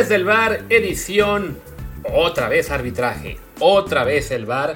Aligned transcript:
Desde 0.00 0.14
el 0.14 0.24
bar, 0.24 0.64
edición, 0.70 1.58
otra 2.10 2.48
vez 2.48 2.70
arbitraje, 2.70 3.36
otra 3.58 4.02
vez 4.02 4.30
el 4.30 4.46
bar. 4.46 4.72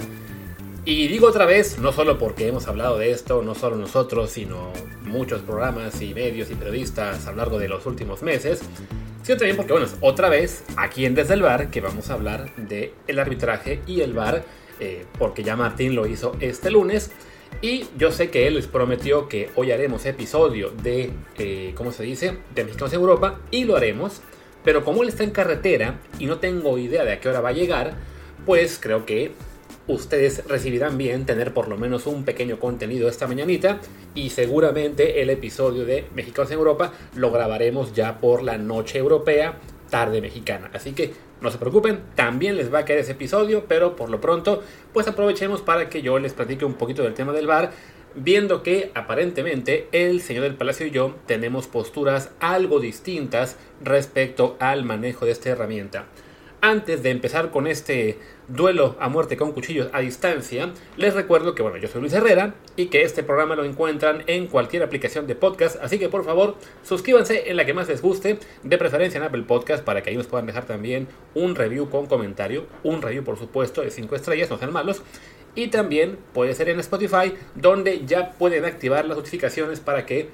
Y 0.85 1.09
digo 1.09 1.29
otra 1.29 1.47
vez, 1.47 1.79
no 1.79 1.93
solo 1.93 2.19
porque 2.19 2.47
hemos 2.47 2.67
hablado 2.69 2.99
de 2.99 3.11
esto, 3.11 3.41
no 3.41 3.55
solo 3.55 3.77
nosotros, 3.77 4.29
sino 4.29 4.71
muchos 5.01 5.41
programas 5.41 6.03
y 6.03 6.13
medios 6.13 6.51
y 6.51 6.57
periodistas 6.57 7.27
a 7.27 7.31
lo 7.31 7.39
largo 7.39 7.59
de 7.59 7.69
los 7.69 7.87
últimos 7.87 8.23
meses, 8.23 8.61
sino 9.23 9.39
también 9.39 9.57
porque, 9.57 9.73
bueno, 9.73 9.87
es 9.87 9.97
otra 10.03 10.29
vez 10.29 10.63
aquí 10.77 11.07
en 11.07 11.15
Desde 11.15 11.33
el 11.33 11.41
Bar 11.41 11.71
que 11.71 11.81
vamos 11.81 12.11
a 12.11 12.13
hablar 12.13 12.55
del 12.57 12.93
el 13.07 13.19
arbitraje 13.19 13.81
y 13.87 14.03
el 14.03 14.13
bar, 14.13 14.45
eh, 14.79 15.07
porque 15.19 15.43
ya 15.43 15.57
Martín 15.57 15.95
lo 15.95 16.07
hizo 16.07 16.37
este 16.41 16.71
lunes. 16.71 17.13
Y 17.63 17.87
yo 17.97 18.13
sé 18.13 18.29
que 18.29 18.47
él 18.47 18.57
les 18.57 18.67
prometió 18.67 19.27
que 19.31 19.49
hoy 19.55 19.73
haremos 19.73 20.05
episodio 20.05 20.71
de, 20.83 21.13
eh, 21.39 21.73
¿cómo 21.75 21.93
se 21.93 22.03
dice?, 22.03 22.37
de 22.55 22.65
Mexicanos 22.65 22.93
Europa, 22.93 23.41
y 23.51 23.65
lo 23.65 23.75
haremos. 23.75 24.21
Pero 24.65 24.85
como 24.85 25.03
él 25.03 25.11
está 25.11 25.23
en 25.23 25.31
carretera 25.31 26.01
y 26.19 26.27
no 26.27 26.39
tengo 26.39 26.79
idea 26.79 27.05
de 27.05 27.13
a 27.13 27.21
qué 27.21 27.29
hora 27.29 27.41
va 27.41 27.51
a 27.51 27.53
llegar, 27.53 27.95
pues 28.47 28.79
creo 28.81 29.07
que 29.07 29.33
ustedes 29.87 30.47
recibirán 30.47 30.97
bien 30.97 31.27
tener 31.27 31.53
por 31.53 31.69
lo 31.69 31.77
menos 31.77 32.07
un 32.07 32.25
pequeño 32.25 32.59
contenido 32.59 33.09
esta 33.09 33.27
mañanita 33.27 33.81
y 34.15 34.31
seguramente 34.31 35.21
el 35.21 35.31
episodio 35.31 35.85
de 35.85 36.07
Mexicanos 36.15 36.51
en 36.51 36.59
Europa 36.59 36.93
lo 37.15 37.31
grabaremos 37.31 37.93
ya 37.93 38.19
por 38.21 38.43
la 38.43 38.57
noche 38.57 38.99
europea, 38.99 39.59
tarde 39.91 40.23
mexicana. 40.23 40.71
Así 40.73 40.93
que 40.93 41.13
no 41.41 41.51
se 41.51 41.59
preocupen, 41.59 42.01
también 42.15 42.57
les 42.57 42.73
va 42.73 42.81
a 42.81 42.85
caer 42.87 43.01
ese 43.01 43.13
episodio, 43.13 43.67
pero 43.69 43.97
por 43.97 44.09
lo 44.09 44.21
pronto 44.21 44.63
pues 44.95 45.07
aprovechemos 45.07 45.61
para 45.61 45.91
que 45.91 46.01
yo 46.01 46.19
les 46.19 46.33
platique 46.33 46.65
un 46.65 46.75
poquito 46.75 47.03
del 47.03 47.13
tema 47.13 47.33
del 47.33 47.47
bar, 47.47 47.73
viendo 48.15 48.63
que 48.63 48.91
aparentemente 48.95 49.89
el 49.93 50.21
señor 50.21 50.45
del 50.45 50.55
palacio 50.55 50.87
y 50.87 50.91
yo 50.91 51.17
tenemos 51.27 51.67
posturas 51.67 52.31
algo 52.41 52.81
distintas 52.81 53.57
respecto 53.83 54.57
al 54.61 54.85
manejo 54.85 55.27
de 55.27 55.33
esta 55.33 55.51
herramienta. 55.51 56.07
Antes 56.61 57.03
de 57.03 57.11
empezar 57.11 57.51
con 57.51 57.67
este 57.67 58.19
duelo 58.49 58.97
a 58.99 59.11
muerte 59.11 59.37
con 59.37 59.53
cuchillos 59.53 59.91
a 59.93 60.01
distancia, 60.01 60.73
les 60.97 61.13
recuerdo 61.13 61.55
que 61.55 61.63
bueno, 61.63 61.77
yo 61.77 61.89
soy 61.89 62.01
Luis 62.01 62.15
Herrera 62.15 62.55
y 62.75 62.87
que 62.87 63.03
este 63.03 63.23
programa 63.23 63.55
lo 63.55 63.65
encuentran 63.65 64.23
en 64.29 64.47
cualquier 64.47 64.83
aplicación 64.83 65.27
de 65.27 65.35
podcast, 65.35 65.77
así 65.83 65.99
que 65.99 66.09
por 66.09 66.25
favor 66.25 66.57
suscríbanse 66.83 67.51
en 67.51 67.59
la 67.59 67.67
que 67.67 67.75
más 67.75 67.89
les 67.89 68.01
guste, 68.01 68.39
de 68.63 68.79
preferencia 68.79 69.19
en 69.19 69.25
Apple 69.25 69.43
Podcast 69.43 69.85
para 69.85 70.03
que 70.03 70.09
ahí 70.09 70.17
nos 70.17 70.27
puedan 70.27 70.47
dejar 70.47 70.65
también 70.65 71.07
un 71.35 71.55
review 71.55 71.91
con 71.91 72.07
comentario, 72.07 72.67
un 72.83 73.03
review 73.03 73.25
por 73.25 73.39
supuesto 73.39 73.83
de 73.83 73.91
5 73.91 74.17
estrellas, 74.17 74.49
no 74.49 74.57
sean 74.57 74.73
malos, 74.73 75.03
y 75.55 75.69
también 75.69 76.19
puede 76.33 76.55
ser 76.55 76.69
en 76.69 76.81
Spotify 76.81 77.35
donde 77.55 78.05
ya 78.07 78.33
pueden 78.33 78.65
activar 78.65 79.05
las 79.05 79.17
notificaciones 79.17 79.81
para 79.81 80.07
que 80.07 80.29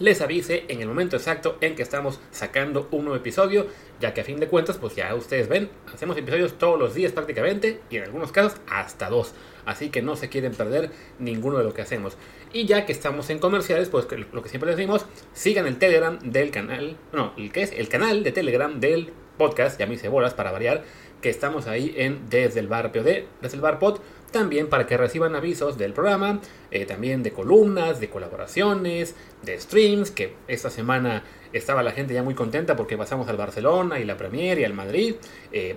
les 0.00 0.20
avise 0.20 0.64
en 0.68 0.80
el 0.80 0.88
momento 0.88 1.16
exacto 1.16 1.56
en 1.60 1.76
que 1.76 1.82
estamos 1.82 2.20
sacando 2.32 2.88
un 2.90 3.04
nuevo 3.04 3.16
episodio, 3.16 3.66
ya 4.00 4.12
que 4.12 4.22
a 4.22 4.24
fin 4.24 4.40
de 4.40 4.48
cuentas, 4.48 4.76
pues 4.76 4.96
ya 4.96 5.14
ustedes 5.14 5.48
ven, 5.48 5.70
hacemos 5.92 6.16
episodios 6.16 6.58
todos 6.58 6.78
los 6.78 6.94
días 6.94 7.12
prácticamente 7.12 7.80
y 7.90 7.98
en 7.98 8.04
algunos 8.04 8.32
casos 8.32 8.58
hasta 8.68 9.08
dos. 9.08 9.34
Así 9.66 9.90
que 9.90 10.02
no 10.02 10.16
se 10.16 10.28
quieren 10.28 10.52
perder 10.52 10.90
ninguno 11.18 11.58
de 11.58 11.64
lo 11.64 11.72
que 11.72 11.82
hacemos. 11.82 12.16
Y 12.52 12.66
ya 12.66 12.86
que 12.86 12.92
estamos 12.92 13.30
en 13.30 13.38
comerciales, 13.38 13.88
pues 13.88 14.06
lo 14.32 14.42
que 14.42 14.48
siempre 14.48 14.68
les 14.68 14.76
decimos, 14.76 15.06
sigan 15.32 15.66
el 15.66 15.78
Telegram 15.78 16.18
del 16.18 16.50
canal, 16.50 16.96
no, 17.12 17.32
el 17.36 17.52
que 17.52 17.62
es 17.62 17.72
el 17.72 17.88
canal 17.88 18.22
de 18.24 18.32
Telegram 18.32 18.80
del 18.80 19.12
podcast, 19.38 19.78
ya 19.78 19.86
me 19.86 19.94
hice 19.94 20.08
bolas 20.08 20.34
para 20.34 20.52
variar, 20.52 20.84
que 21.20 21.30
estamos 21.30 21.66
ahí 21.66 21.94
en 21.96 22.28
Desde 22.28 22.60
el 22.60 22.68
Bar 22.68 22.92
POD, 22.92 23.24
Desde 23.40 23.56
el 23.56 23.60
Bar 23.60 23.78
Pod, 23.78 24.00
también 24.34 24.68
para 24.68 24.86
que 24.86 24.96
reciban 24.96 25.34
avisos 25.34 25.78
del 25.78 25.92
programa, 25.92 26.40
eh, 26.70 26.84
también 26.84 27.22
de 27.22 27.30
columnas, 27.30 28.00
de 28.00 28.10
colaboraciones, 28.10 29.14
de 29.42 29.58
streams, 29.58 30.10
que 30.10 30.34
esta 30.48 30.70
semana 30.70 31.22
estaba 31.52 31.82
la 31.84 31.92
gente 31.92 32.12
ya 32.12 32.22
muy 32.22 32.34
contenta 32.34 32.74
porque 32.76 32.98
pasamos 32.98 33.28
al 33.28 33.36
Barcelona 33.36 34.00
y 34.00 34.04
la 34.04 34.16
Premier 34.16 34.58
y 34.58 34.64
al 34.64 34.74
Madrid. 34.74 35.14
Eh, 35.52 35.76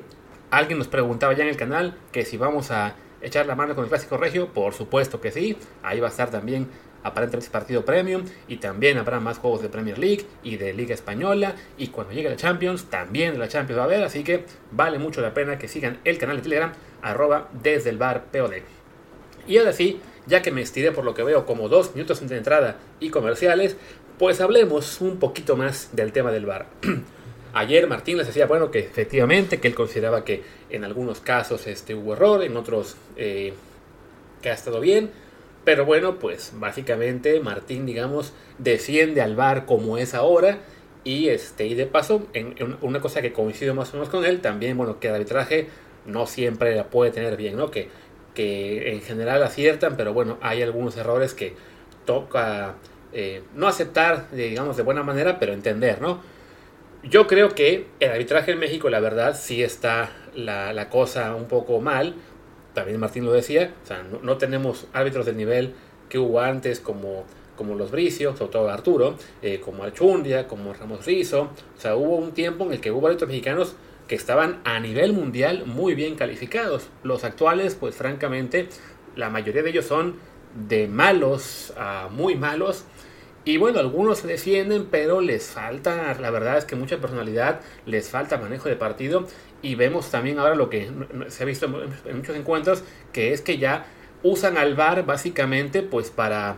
alguien 0.50 0.80
nos 0.80 0.88
preguntaba 0.88 1.34
ya 1.34 1.44
en 1.44 1.50
el 1.50 1.56
canal 1.56 1.96
que 2.12 2.26
si 2.26 2.36
vamos 2.36 2.72
a 2.72 2.96
echar 3.22 3.46
la 3.46 3.56
mano 3.56 3.76
con 3.76 3.84
el 3.84 3.90
Clásico 3.90 4.18
Regio, 4.18 4.48
por 4.54 4.74
supuesto 4.74 5.22
que 5.22 5.32
sí, 5.32 5.56
ahí 5.84 6.00
va 6.00 6.08
a 6.08 6.12
estar 6.12 6.32
también 6.32 6.68
aparentemente 7.08 7.46
ese 7.46 7.52
partido 7.52 7.84
premium 7.86 8.24
y 8.48 8.58
también 8.58 8.98
habrá 8.98 9.20
más 9.20 9.38
juegos 9.38 9.62
de 9.62 9.70
Premier 9.70 9.98
League 9.98 10.26
y 10.44 10.58
de 10.58 10.74
Liga 10.74 10.94
Española 10.94 11.56
y 11.78 11.88
cuando 11.88 12.14
llegue 12.14 12.30
la 12.30 12.36
Champions 12.36 12.86
también 12.86 13.40
la 13.40 13.48
Champions 13.48 13.80
va 13.80 13.84
a 13.84 13.86
haber, 13.86 14.04
así 14.04 14.24
que 14.24 14.46
vale 14.72 15.00
mucho 15.00 15.22
la 15.22 15.34
pena 15.34 15.58
que 15.58 15.68
sigan 15.68 16.00
el 16.04 16.18
canal 16.18 16.38
de 16.38 16.44
Telegram 16.44 16.72
arroba 17.02 17.50
desde 17.62 17.90
el 17.90 17.98
bar 17.98 18.26
POD. 18.32 18.62
Y 19.48 19.58
ahora 19.58 19.74
sí, 19.74 20.00
ya 20.26 20.42
que 20.42 20.52
me 20.52 20.62
estiré 20.62 20.92
por 20.92 21.06
lo 21.06 21.14
que 21.14 21.24
veo 21.24 21.46
como 21.46 21.70
dos 21.70 21.96
minutos 21.96 22.22
entre 22.22 22.38
entrada 22.38 22.78
y 23.00 23.10
comerciales, 23.10 23.78
pues 24.18 24.42
hablemos 24.42 25.00
un 25.02 25.18
poquito 25.18 25.56
más 25.56 25.96
del 25.96 26.12
tema 26.12 26.32
del 26.32 26.46
bar. 26.46 26.68
Ayer 27.54 27.88
Martín 27.88 28.18
les 28.18 28.28
decía, 28.28 28.46
bueno, 28.46 28.70
que 28.70 28.80
efectivamente, 28.80 29.60
que 29.60 29.68
él 29.68 29.76
consideraba 29.76 30.24
que 30.24 30.44
en 30.70 30.84
algunos 30.84 31.22
casos 31.22 31.66
este, 31.66 31.96
hubo 31.96 32.14
error, 32.14 32.44
en 32.44 32.58
otros 32.58 32.98
eh, 33.16 33.54
que 34.42 34.50
ha 34.50 34.54
estado 34.54 34.80
bien, 34.80 35.12
pero 35.68 35.84
bueno, 35.84 36.18
pues 36.18 36.54
básicamente 36.56 37.42
Martín, 37.42 37.86
digamos, 37.86 38.32
defiende 38.58 39.22
al 39.22 39.36
bar 39.36 39.66
como 39.66 39.98
es 39.98 40.14
ahora. 40.14 40.60
Y, 41.04 41.28
este, 41.28 41.68
y 41.68 41.76
de 41.76 41.86
paso, 41.86 42.26
en, 42.32 42.56
una 42.80 43.02
cosa 43.02 43.22
que 43.22 43.34
coincido 43.34 43.76
más 43.76 43.90
o 43.90 43.98
menos 43.98 44.08
con 44.08 44.24
él, 44.24 44.40
también, 44.40 44.78
bueno, 44.78 45.02
que 45.02 45.10
el 45.10 45.16
arbitraje 45.16 45.68
no 46.06 46.26
siempre 46.26 46.74
la 46.74 46.86
puede 46.86 47.12
tener 47.12 47.36
bien, 47.36 47.58
¿no? 47.58 47.70
Que, 47.70 47.90
que 48.34 48.94
en 48.94 49.02
general 49.02 49.44
aciertan, 49.44 49.98
pero 49.98 50.14
bueno, 50.14 50.38
hay 50.40 50.62
algunos 50.62 50.96
errores 50.96 51.34
que 51.34 51.54
toca 52.06 52.76
eh, 53.12 53.44
no 53.54 53.68
aceptar, 53.68 54.32
digamos, 54.32 54.78
de 54.78 54.84
buena 54.84 55.04
manera, 55.04 55.38
pero 55.38 55.52
entender, 55.52 56.02
¿no? 56.02 56.22
Yo 57.04 57.28
creo 57.28 57.50
que 57.50 57.88
el 58.00 58.12
arbitraje 58.12 58.54
en 58.54 58.60
México, 58.60 58.90
la 58.90 59.02
verdad, 59.02 59.38
sí 59.38 59.62
está 59.62 60.12
la, 60.34 60.72
la 60.72 60.88
cosa 60.88 61.36
un 61.36 61.50
poco 61.50 61.82
mal, 61.82 62.16
también 62.78 63.00
Martín 63.00 63.26
lo 63.26 63.34
decía, 63.34 63.74
o 63.84 63.88
sea, 63.88 64.06
no, 64.22 64.38
tenemos 64.38 64.86
árbitros 64.94 65.26
del 65.26 65.36
nivel 65.36 65.74
que 66.10 66.20
hubo 66.20 66.42
antes 66.42 66.80
como, 66.80 67.24
como 67.56 67.74
los 67.74 67.90
Bricio, 67.90 68.38
sobre 68.38 68.52
todo 68.52 68.70
Arturo, 68.70 69.16
eh, 69.42 69.60
como 69.60 69.84
Archundia, 69.84 70.48
como 70.48 70.76
Ramos 70.76 71.04
Rizo, 71.04 71.50
o 71.76 71.82
sea, 71.82 71.96
hubo 71.96 72.18
un 72.18 72.34
tiempo 72.34 72.66
en 72.66 72.74
el 72.74 72.80
que 72.80 72.92
hubo 72.92 73.08
árbitros 73.08 73.30
mexicanos 73.30 73.76
que 74.08 74.14
estaban 74.14 74.60
a 74.64 74.80
nivel 74.80 75.12
mundial 75.12 75.64
muy 75.66 75.96
bien 75.96 76.14
calificados. 76.14 76.88
Los 77.02 77.24
actuales, 77.24 77.74
pues 77.74 77.96
francamente, 77.96 78.70
la 79.16 79.32
mayoría 79.32 79.64
de 79.64 79.72
ellos 79.72 79.86
son 79.86 80.18
de 80.70 80.88
malos 80.88 81.74
a 81.78 82.10
muy 82.12 82.36
malos. 82.36 82.86
Y 83.48 83.56
bueno, 83.56 83.80
algunos 83.80 84.18
se 84.18 84.28
defienden, 84.28 84.88
pero 84.92 85.22
les 85.22 85.46
falta, 85.46 86.14
la 86.20 86.32
verdad 86.32 86.58
es 86.58 86.66
que 86.66 86.76
mucha 86.76 86.98
personalidad, 86.98 87.62
les 87.86 88.10
falta 88.10 88.38
manejo 88.38 88.68
de 88.68 88.76
partido. 88.76 89.26
Y 89.62 89.76
vemos 89.76 90.12
también 90.12 90.38
ahora 90.38 90.54
lo 90.54 90.70
que 90.70 90.92
se 91.30 91.44
ha 91.44 91.46
visto 91.46 91.68
en 92.04 92.18
muchos 92.18 92.36
encuentros, 92.36 92.84
que 93.14 93.32
es 93.32 93.42
que 93.42 93.58
ya 93.58 93.86
usan 94.22 94.58
al 94.58 94.76
VAR 94.76 95.06
básicamente 95.06 95.82
pues 95.82 96.10
para 96.10 96.58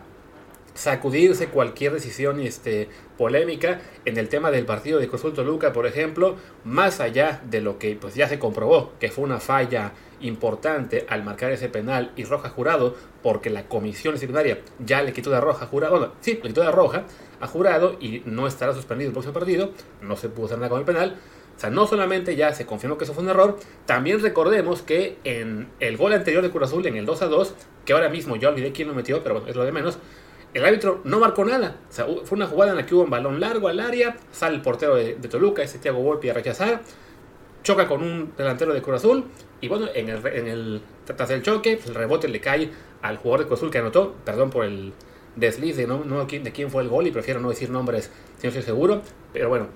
sacudirse 0.80 1.50
cualquier 1.50 1.92
decisión 1.92 2.40
este, 2.40 2.88
polémica 3.18 3.82
en 4.06 4.18
el 4.18 4.30
tema 4.30 4.50
del 4.50 4.66
partido 4.66 4.98
de 4.98 5.10
Cruz 5.10 5.38
Luca, 5.38 5.74
por 5.74 5.86
ejemplo, 5.86 6.38
más 6.64 7.02
allá 7.02 7.42
de 7.44 7.60
lo 7.60 7.78
que 7.78 7.98
pues, 7.98 8.16
ya 8.16 8.30
se 8.30 8.40
comprobó 8.40 8.94
que 8.98 9.12
fue 9.12 9.26
una 9.26 9.42
falla 9.42 9.92
importante 10.22 11.06
al 11.10 11.26
marcar 11.26 11.52
ese 11.52 11.68
penal 11.68 12.14
y 12.16 12.24
roja 12.24 12.48
jurado, 12.48 12.96
porque 13.22 13.50
la 13.50 13.68
comisión 13.68 14.14
disciplinaria 14.14 14.60
ya 14.80 15.02
le 15.02 15.12
quitó 15.12 15.32
de 15.32 15.42
roja 15.42 15.66
jurado, 15.66 15.98
bueno, 16.00 16.14
sí, 16.22 16.40
le 16.42 16.48
quitó 16.48 16.62
de 16.62 16.72
roja 16.72 17.04
a 17.42 17.48
jurado 17.48 17.98
y 18.00 18.22
no 18.24 18.48
estará 18.48 18.74
suspendido 18.74 19.10
el 19.10 19.14
próximo 19.14 19.34
partido, 19.34 19.72
no 20.02 20.16
se 20.16 20.30
pudo 20.30 20.46
hacer 20.46 20.60
nada 20.60 20.70
con 20.70 20.80
el 20.80 20.86
penal, 20.86 21.18
o 21.58 21.60
sea, 21.60 21.70
no 21.70 21.88
solamente 21.88 22.38
ya 22.38 22.54
se 22.54 22.66
confirmó 22.66 22.98
que 22.98 23.04
eso 23.04 23.14
fue 23.14 23.24
un 23.24 23.30
error, 23.30 23.60
también 23.86 24.22
recordemos 24.22 24.82
que 24.82 25.18
en 25.26 25.68
el 25.82 25.98
gol 25.98 26.14
anterior 26.14 26.42
de 26.42 26.52
Cruz 26.52 26.70
Azul, 26.70 26.86
en 26.86 26.96
el 26.96 27.06
2 27.06 27.22
a 27.22 27.26
2, 27.26 27.56
que 27.84 27.92
ahora 27.92 28.08
mismo 28.08 28.38
yo 28.38 28.48
olvidé 28.48 28.72
quién 28.72 28.88
lo 28.88 28.94
metió, 28.94 29.22
pero 29.24 29.46
es 29.46 29.58
lo 29.58 29.66
de 29.66 29.74
menos, 29.74 30.00
el 30.54 30.66
árbitro 30.66 31.02
no 31.04 31.20
marcó 31.20 31.46
nada. 31.46 31.78
Fue 31.90 32.36
una 32.36 32.48
jugada 32.48 32.72
en 32.72 32.78
la 32.78 32.86
que 32.86 32.96
hubo 32.96 33.04
un 33.04 33.10
balón 33.10 33.40
largo 33.40 33.68
al 33.68 33.80
área, 33.80 34.18
sale 34.32 34.56
el 34.56 34.62
portero 34.62 34.96
de, 34.96 35.14
Toluca, 35.16 35.64
ese 35.64 35.80
Thiago 35.80 36.00
Volpi 36.00 36.30
a 36.30 36.34
rechazar, 36.34 36.82
choca 37.64 37.88
con 37.88 38.02
un 38.02 38.34
delantero 38.38 38.74
de 38.74 38.82
Cruz 38.82 38.98
Azul, 38.98 39.26
y 39.62 39.68
bueno, 39.68 39.88
en 39.94 40.10
el, 40.10 40.26
en 40.26 40.48
el 40.48 41.42
choque, 41.42 41.80
el 41.86 41.96
rebote 41.96 42.28
le 42.28 42.40
cae 42.40 42.70
al 43.02 43.18
jugador 43.18 43.42
de 43.42 43.48
Cruz 43.48 43.60
Azul 43.60 43.72
que 43.72 43.78
anotó, 43.78 44.16
perdón 44.26 44.50
por 44.50 44.66
el 44.66 44.94
desliz 45.36 45.78
de, 45.78 45.88
no, 45.88 46.04
no, 46.04 46.26
de 46.26 46.52
quién 46.52 46.72
fue 46.72 46.84
el 46.84 46.90
gol, 46.90 47.08
y 47.08 47.12
prefiero 47.12 47.40
no 47.40 47.50
decir 47.50 47.70
nombres 47.70 48.12
si 48.38 48.48
no 48.48 48.50
estoy 48.50 48.64
seguro, 48.64 49.02
pero 49.34 49.50
bueno, 49.50 49.68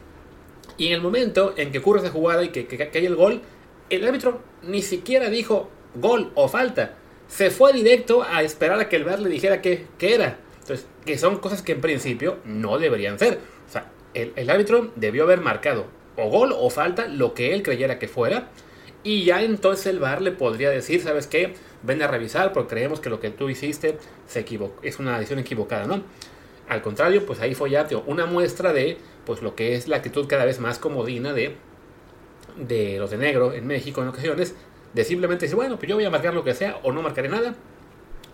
y 0.77 0.87
en 0.87 0.93
el 0.93 1.01
momento 1.01 1.53
en 1.57 1.71
que 1.71 1.79
ocurre 1.79 1.99
esa 1.99 2.09
jugada 2.09 2.43
y 2.43 2.49
que, 2.49 2.65
que, 2.65 2.89
hay 2.97 3.05
el 3.05 3.15
gol, 3.15 3.41
el 3.89 4.07
árbitro 4.07 4.41
ni 4.63 4.81
siquiera 4.81 5.29
dijo 5.29 5.69
gol 5.95 6.31
o 6.35 6.47
falta. 6.47 6.95
Se 7.27 7.51
fue 7.51 7.73
directo 7.73 8.23
a 8.23 8.43
esperar 8.43 8.79
a 8.79 8.89
que 8.89 8.95
el 8.95 9.03
VAR 9.03 9.19
le 9.19 9.29
dijera 9.29 9.61
qué, 9.61 9.87
era. 9.99 10.39
Entonces, 10.63 10.87
que 11.05 11.17
son 11.17 11.37
cosas 11.37 11.61
que 11.61 11.73
en 11.73 11.81
principio 11.81 12.37
no 12.45 12.79
deberían 12.79 13.19
ser. 13.19 13.39
O 13.67 13.71
sea, 13.71 13.91
el, 14.13 14.31
el, 14.35 14.49
árbitro 14.49 14.91
debió 14.95 15.23
haber 15.23 15.41
marcado 15.41 15.87
o 16.15 16.29
gol 16.29 16.53
o 16.57 16.69
falta 16.69 17.07
lo 17.07 17.33
que 17.33 17.53
él 17.53 17.63
creyera 17.63 17.99
que 17.99 18.07
fuera. 18.07 18.49
Y 19.03 19.25
ya 19.25 19.41
entonces 19.41 19.87
el 19.87 19.99
VAR 19.99 20.21
le 20.21 20.31
podría 20.31 20.69
decir, 20.69 21.01
¿sabes 21.01 21.27
qué? 21.27 21.55
Ven 21.81 22.01
a 22.01 22.07
revisar 22.07 22.53
porque 22.53 22.69
creemos 22.69 23.01
que 23.01 23.09
lo 23.09 23.19
que 23.19 23.29
tú 23.29 23.49
hiciste 23.49 23.97
se 24.27 24.39
equivocó, 24.39 24.79
es 24.81 24.99
una 24.99 25.17
decisión 25.17 25.39
equivocada, 25.39 25.85
¿no? 25.85 26.01
Al 26.69 26.81
contrario, 26.81 27.25
pues 27.25 27.41
ahí 27.41 27.53
fue 27.53 27.69
ya 27.69 27.85
una 28.07 28.25
muestra 28.25 28.71
de 28.71 28.97
pues 29.25 29.41
lo 29.41 29.55
que 29.55 29.75
es 29.75 29.89
la 29.89 29.97
actitud 29.97 30.27
cada 30.27 30.45
vez 30.45 30.61
más 30.61 30.79
comodina 30.79 31.33
de 31.33 31.57
de 32.55 32.97
los 32.99 33.11
de 33.11 33.17
negro 33.17 33.51
en 33.51 33.67
México 33.67 34.01
en 34.01 34.09
ocasiones, 34.09 34.55
de 34.93 35.03
simplemente 35.03 35.45
decir, 35.45 35.55
bueno, 35.55 35.77
pues 35.77 35.89
yo 35.89 35.95
voy 35.95 36.05
a 36.05 36.09
marcar 36.09 36.33
lo 36.33 36.43
que 36.43 36.53
sea 36.53 36.79
o 36.83 36.91
no 36.91 37.01
marcaré 37.01 37.27
nada 37.27 37.55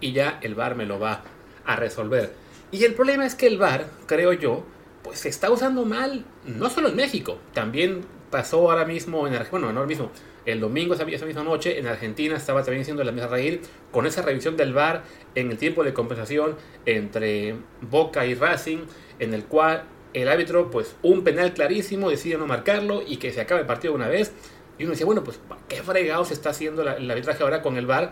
y 0.01 0.11
ya 0.11 0.39
el 0.43 0.55
VAR 0.55 0.75
me 0.75 0.85
lo 0.85 0.99
va 0.99 1.23
a 1.69 1.75
resolver. 1.75 2.33
Y 2.71 2.83
el 2.83 2.95
problema 2.95 3.25
es 3.25 3.36
que 3.36 3.48
el 3.48 3.57
VAR, 3.57 3.86
creo 4.07 4.33
yo, 4.33 4.63
pues 5.04 5.19
se 5.19 5.30
está 5.30 5.51
usando 5.51 5.86
mal, 5.86 6.25
no 6.45 6.69
solo 6.69 6.89
en 6.89 6.95
México, 6.95 7.38
también 7.54 8.01
pasó 8.31 8.69
ahora 8.71 8.86
mismo 8.86 9.27
en 9.27 9.33
Argentina, 9.33 9.51
bueno, 9.51 9.71
no 9.71 9.80
ahora 9.80 9.88
mismo, 9.88 10.12
el 10.45 10.60
domingo, 10.60 10.95
esa, 10.95 11.06
misma 11.06 11.44
noche, 11.44 11.77
en 11.77 11.86
Argentina 11.86 12.36
estaba 12.36 12.63
también 12.63 12.86
siendo 12.86 13.04
la 13.04 13.12
mesa 13.12 13.27
reír 13.27 13.62
con 13.92 14.07
esa 14.07 14.24
revisión 14.24 14.57
del 14.57 14.74
VAR 14.74 15.04
en 15.36 15.51
el 15.51 15.57
tiempo 15.57 15.83
de 15.83 15.94
compensación 15.94 16.56
entre 16.88 17.56
Boca 17.81 18.25
y 18.25 18.33
Racing, 18.33 18.80
en 19.19 19.36
el 19.36 19.45
cual 19.45 19.83
el 20.13 20.27
árbitro, 20.27 20.72
pues 20.72 20.95
un 21.04 21.24
penal 21.24 21.54
clarísimo, 21.54 22.10
decide 22.10 22.38
no 22.38 22.48
marcarlo 22.48 23.04
y 23.06 23.18
que 23.18 23.31
se 23.31 23.42
acabe 23.42 23.62
el 23.62 23.68
partido 23.68 23.94
de 23.94 23.98
una 23.98 24.07
vez. 24.07 24.31
Y 24.80 24.83
uno 24.83 24.92
decía, 24.92 25.06
bueno, 25.06 25.24
pues 25.24 25.39
qué 25.68 25.83
fregado 25.83 26.25
se 26.25 26.33
está 26.33 26.50
haciendo 26.50 26.81
el 26.81 27.12
arbitraje 27.12 27.44
ahora 27.44 27.62
con 27.62 27.77
el 27.77 27.86
VAR, 27.86 28.12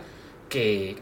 que, 0.50 0.98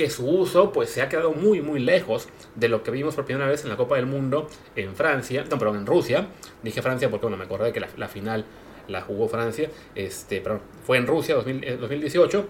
que 0.00 0.08
su 0.08 0.26
uso 0.26 0.72
pues 0.72 0.88
se 0.88 1.02
ha 1.02 1.10
quedado 1.10 1.32
muy 1.32 1.60
muy 1.60 1.78
lejos 1.78 2.26
de 2.54 2.70
lo 2.70 2.82
que 2.82 2.90
vimos 2.90 3.14
por 3.14 3.26
primera 3.26 3.46
vez 3.46 3.64
en 3.64 3.68
la 3.68 3.76
Copa 3.76 3.96
del 3.96 4.06
Mundo 4.06 4.48
en 4.74 4.96
Francia, 4.96 5.44
no, 5.50 5.58
perdón, 5.58 5.76
en 5.76 5.84
Rusia. 5.84 6.28
Dije 6.62 6.80
Francia 6.80 7.10
porque 7.10 7.26
bueno, 7.26 7.36
me 7.36 7.44
acordé 7.44 7.70
que 7.70 7.80
la, 7.80 8.08
final 8.08 8.46
la 8.88 9.02
jugó 9.02 9.28
Francia, 9.28 9.68
este, 9.94 10.40
perdón, 10.40 10.62
fue 10.86 10.96
en 10.96 11.06
Rusia 11.06 11.34
2018. 11.34 12.38
Eh, 12.38 12.44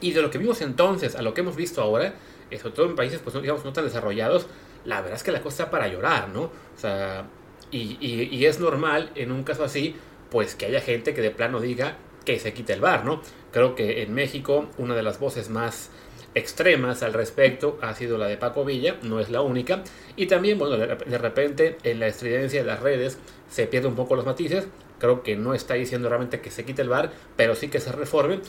y 0.00 0.12
de 0.12 0.22
lo 0.22 0.30
que 0.30 0.38
vimos 0.38 0.62
entonces 0.62 1.16
a 1.16 1.20
lo 1.20 1.34
que 1.34 1.42
hemos 1.42 1.54
visto 1.54 1.82
ahora, 1.82 2.14
eh, 2.50 2.58
sobre 2.58 2.74
todo 2.74 2.86
en 2.86 2.96
países 2.96 3.20
pues, 3.22 3.38
digamos, 3.42 3.62
no 3.66 3.74
tan 3.74 3.84
desarrollados, 3.84 4.46
la 4.86 5.02
verdad 5.02 5.16
es 5.16 5.22
que 5.22 5.32
la 5.32 5.42
cosa 5.42 5.64
está 5.64 5.70
para 5.70 5.86
llorar, 5.88 6.30
¿no? 6.30 6.44
O 6.44 6.78
sea, 6.78 7.26
y, 7.70 7.98
y, 8.00 8.46
es 8.46 8.58
normal 8.58 9.10
en 9.16 9.32
un 9.32 9.44
caso 9.44 9.64
así, 9.64 9.94
pues 10.30 10.54
que 10.54 10.64
haya 10.64 10.80
gente 10.80 11.12
que 11.12 11.20
de 11.20 11.30
plano 11.30 11.60
diga 11.60 11.98
que 12.24 12.38
se 12.38 12.54
quite 12.54 12.72
el 12.72 12.80
bar, 12.80 13.04
¿no? 13.04 13.20
Creo 13.52 13.74
que 13.74 14.02
en 14.02 14.14
México 14.14 14.70
una 14.78 14.94
de 14.94 15.02
las 15.02 15.20
voces 15.20 15.50
más 15.50 15.90
extremas 16.34 17.02
al 17.02 17.12
respecto 17.12 17.78
ha 17.82 17.94
sido 17.94 18.18
la 18.18 18.26
de 18.26 18.36
Paco 18.36 18.64
Villa, 18.64 18.96
no 19.02 19.20
es 19.20 19.30
la 19.30 19.40
única, 19.40 19.82
y 20.16 20.26
también, 20.26 20.58
bueno, 20.58 20.76
de 20.76 21.18
repente 21.18 21.78
en 21.84 22.00
la 22.00 22.06
estridencia 22.06 22.60
de 22.60 22.66
las 22.66 22.80
redes 22.80 23.18
se 23.48 23.66
pierde 23.66 23.88
un 23.88 23.96
poco 23.96 24.14
los 24.14 24.26
matices, 24.26 24.66
creo 24.98 25.22
que 25.22 25.36
no 25.36 25.54
está 25.54 25.74
diciendo 25.74 26.08
realmente 26.08 26.40
que 26.40 26.50
se 26.50 26.64
quite 26.64 26.82
el 26.82 26.88
bar, 26.88 27.12
pero 27.36 27.54
sí 27.54 27.68
que 27.68 27.80
se 27.80 27.92
reforme, 27.92 28.40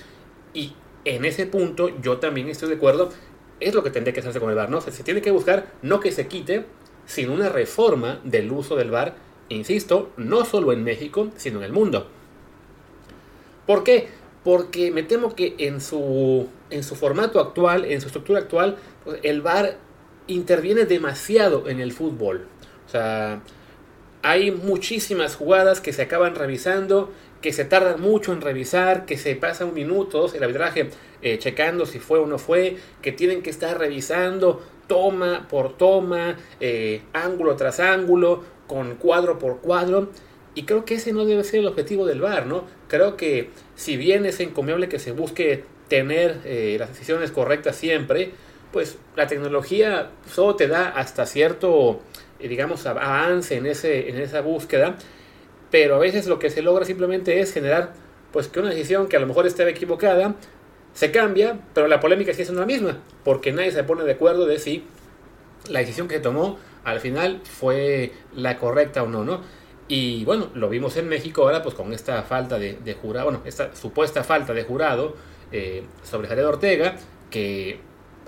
y 0.54 0.74
en 1.06 1.26
ese 1.26 1.46
punto 1.46 1.90
yo 2.02 2.18
también 2.18 2.50
estoy 2.50 2.70
de 2.70 2.76
acuerdo 2.76 3.12
es 3.60 3.74
lo 3.74 3.84
que 3.84 3.90
tendría 3.90 4.14
que 4.14 4.22
hacerse 4.22 4.40
con 4.40 4.50
el 4.50 4.56
VAR, 4.56 4.70
¿no? 4.70 4.82
Se, 4.82 5.04
tiene 5.04 5.22
que 5.22 5.32
buscar 5.32 5.74
no 5.82 6.00
que 6.00 6.12
se 6.12 6.28
quite, 6.28 6.66
sino 7.06 7.34
una 7.34 7.50
reforma 7.50 8.20
del 8.24 8.52
uso 8.52 8.76
del 8.76 8.92
VAR, 8.92 9.16
insisto, 9.50 10.12
no 10.18 10.46
solo 10.46 10.72
en 10.72 10.84
México, 10.84 11.30
sino 11.36 11.60
en 11.60 11.66
el 11.66 11.74
mundo. 11.74 12.08
¿Por 13.66 13.84
qué? 13.84 14.08
Porque 14.44 14.92
me 14.92 15.04
temo 15.04 15.36
que 15.36 15.56
en 15.58 15.82
su, 15.82 16.48
en 16.70 16.84
su 16.84 16.96
formato 16.96 17.40
actual, 17.40 17.86
en 17.86 18.02
su 18.02 18.08
estructura 18.08 18.40
actual, 18.40 18.78
pues, 19.04 19.20
el 19.24 19.42
VAR 19.42 19.78
interviene 20.28 20.86
demasiado 20.86 21.68
en 21.68 21.80
el 21.80 21.92
fútbol. 21.92 22.48
O 22.86 22.90
sea, 22.90 23.42
hay 24.22 24.52
muchísimas 24.52 25.36
jugadas 25.36 25.82
que 25.82 25.94
se 25.94 26.04
acaban 26.04 26.36
revisando 26.36 27.12
que 27.42 27.54
se 27.54 27.66
tardan 27.66 28.02
mucho 28.02 28.34
en 28.34 28.42
revisar, 28.42 29.06
que 29.06 29.18
se 29.18 29.36
pasan 29.36 29.74
minutos 29.74 30.34
el 30.34 30.44
arbitraje 30.44 30.90
eh, 31.22 31.38
checando 31.38 31.86
si 31.86 32.00
fue 32.00 32.20
o 32.20 32.26
no 32.26 32.38
fue, 32.38 32.78
que 33.02 33.12
tienen 33.12 33.42
que 33.42 33.50
estar 33.50 33.78
revisando 33.78 34.62
toma 34.88 35.48
por 35.50 35.78
toma, 35.78 36.38
eh, 36.60 37.02
ángulo 37.14 37.56
tras 37.56 37.80
ángulo, 37.80 38.44
con 38.68 38.96
cuadro 38.96 39.38
por 39.38 39.60
cuadro. 39.60 40.10
Y 40.56 40.64
creo 40.64 40.84
que 40.84 40.96
ese 40.96 41.14
no 41.14 41.26
debe 41.26 41.44
ser 41.44 41.60
el 41.60 41.68
objetivo 41.68 42.06
del 42.06 42.22
VAR, 42.22 42.48
¿no? 42.48 42.64
Creo 42.88 43.16
que 43.16 43.52
si 43.76 43.98
bien 43.98 44.26
es 44.26 44.40
encomiable 44.40 44.90
que 44.90 45.00
se 45.00 45.12
busque 45.12 45.64
tener 45.90 46.38
eh, 46.46 46.78
las 46.80 46.90
decisiones 46.90 47.32
correctas 47.32 47.76
siempre, 47.76 48.32
pues 48.72 48.98
la 49.16 49.28
tecnología 49.28 50.12
solo 50.32 50.56
te 50.56 50.68
da 50.68 50.90
hasta 50.90 51.26
cierto, 51.26 52.00
digamos, 52.40 52.86
avance 52.86 53.58
en, 53.58 53.66
ese, 53.66 54.10
en 54.10 54.18
esa 54.18 54.42
búsqueda 54.42 54.96
pero 55.72 55.96
a 55.96 56.00
veces 56.00 56.28
lo 56.28 56.40
que 56.40 56.50
se 56.50 56.62
logra 56.62 56.86
simplemente 56.86 57.40
es 57.40 57.54
generar 57.54 57.94
pues 58.32 58.48
que 58.48 58.60
una 58.60 58.70
decisión 58.70 59.08
que 59.08 59.18
a 59.18 59.20
lo 59.20 59.28
mejor 59.28 59.48
esté 59.48 59.68
equivocada 59.70 60.36
se 60.94 61.12
cambia, 61.12 61.60
pero 61.74 61.88
la 61.88 62.00
polémica 62.00 62.34
sigue 62.34 62.46
siendo 62.46 62.62
la 62.62 62.68
misma, 62.68 62.98
porque 63.24 63.52
nadie 63.52 63.72
se 63.72 63.84
pone 63.84 64.04
de 64.04 64.14
acuerdo 64.14 64.46
de 64.46 64.60
si 64.60 64.84
la 65.70 65.80
decisión 65.80 66.08
que 66.08 66.16
se 66.16 66.22
tomó 66.22 66.58
al 66.84 67.00
final 67.00 67.42
fue 67.44 68.14
la 68.36 68.58
correcta 68.58 69.04
o 69.04 69.08
no, 69.08 69.24
¿no? 69.24 69.42
Y 69.88 70.24
bueno, 70.26 70.50
lo 70.54 70.70
vimos 70.70 70.98
en 70.98 71.08
México 71.08 71.44
ahora 71.44 71.64
pues 71.64 71.76
con 71.76 71.94
esta 71.94 72.22
falta 72.24 72.60
de, 72.60 72.98
jurado, 73.02 73.26
bueno, 73.26 73.42
esta 73.46 73.76
supuesta 73.76 74.24
falta 74.24 74.54
de 74.54 74.64
jurado 74.64 75.16
eh, 75.52 75.84
sobre 76.04 76.28
Jared 76.28 76.48
Ortega, 76.48 76.96
que 77.30 77.80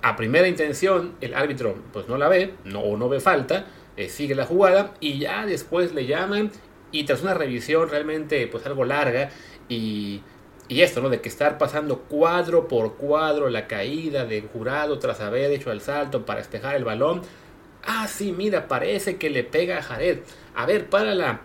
a 0.02 0.16
primera 0.16 0.48
intención 0.48 1.16
el 1.22 1.34
árbitro 1.34 1.76
pues 1.94 2.08
no 2.08 2.18
la 2.18 2.28
ve, 2.28 2.54
no, 2.66 2.82
o 2.82 2.98
no 2.98 3.10
ve 3.10 3.20
falta, 3.20 3.66
eh, 3.98 4.10
sigue 4.10 4.36
la 4.36 4.46
jugada 4.46 4.94
y 5.00 5.20
ya 5.20 5.46
después 5.46 5.94
le 5.94 6.06
llaman 6.06 6.52
y 6.92 7.04
tras 7.04 7.22
una 7.22 7.34
revisión 7.34 7.90
realmente 7.90 8.48
pues 8.48 8.66
algo 8.66 8.86
larga 8.86 9.30
y, 9.70 10.22
y 10.68 10.82
esto, 10.82 11.02
¿no? 11.02 11.10
De 11.10 11.22
que 11.22 11.30
estar 11.30 11.58
pasando 11.58 12.00
cuadro 12.00 12.68
por 12.68 12.96
cuadro 12.96 13.50
la 13.50 13.68
caída 13.68 14.26
del 14.26 14.48
jurado 14.48 15.00
tras 15.00 15.20
haber 15.20 15.52
hecho 15.52 15.72
el 15.72 15.82
salto 15.82 16.26
para 16.26 16.40
despejar 16.40 16.76
el 16.76 16.84
balón. 16.84 17.22
Ah, 17.84 18.08
sí, 18.08 18.32
mira, 18.32 18.68
parece 18.68 19.18
que 19.18 19.30
le 19.30 19.44
pega 19.44 19.80
a 19.80 19.82
Jared. 19.82 20.20
A 20.56 20.66
ver, 20.66 20.90
para 20.90 21.16
la, 21.16 21.42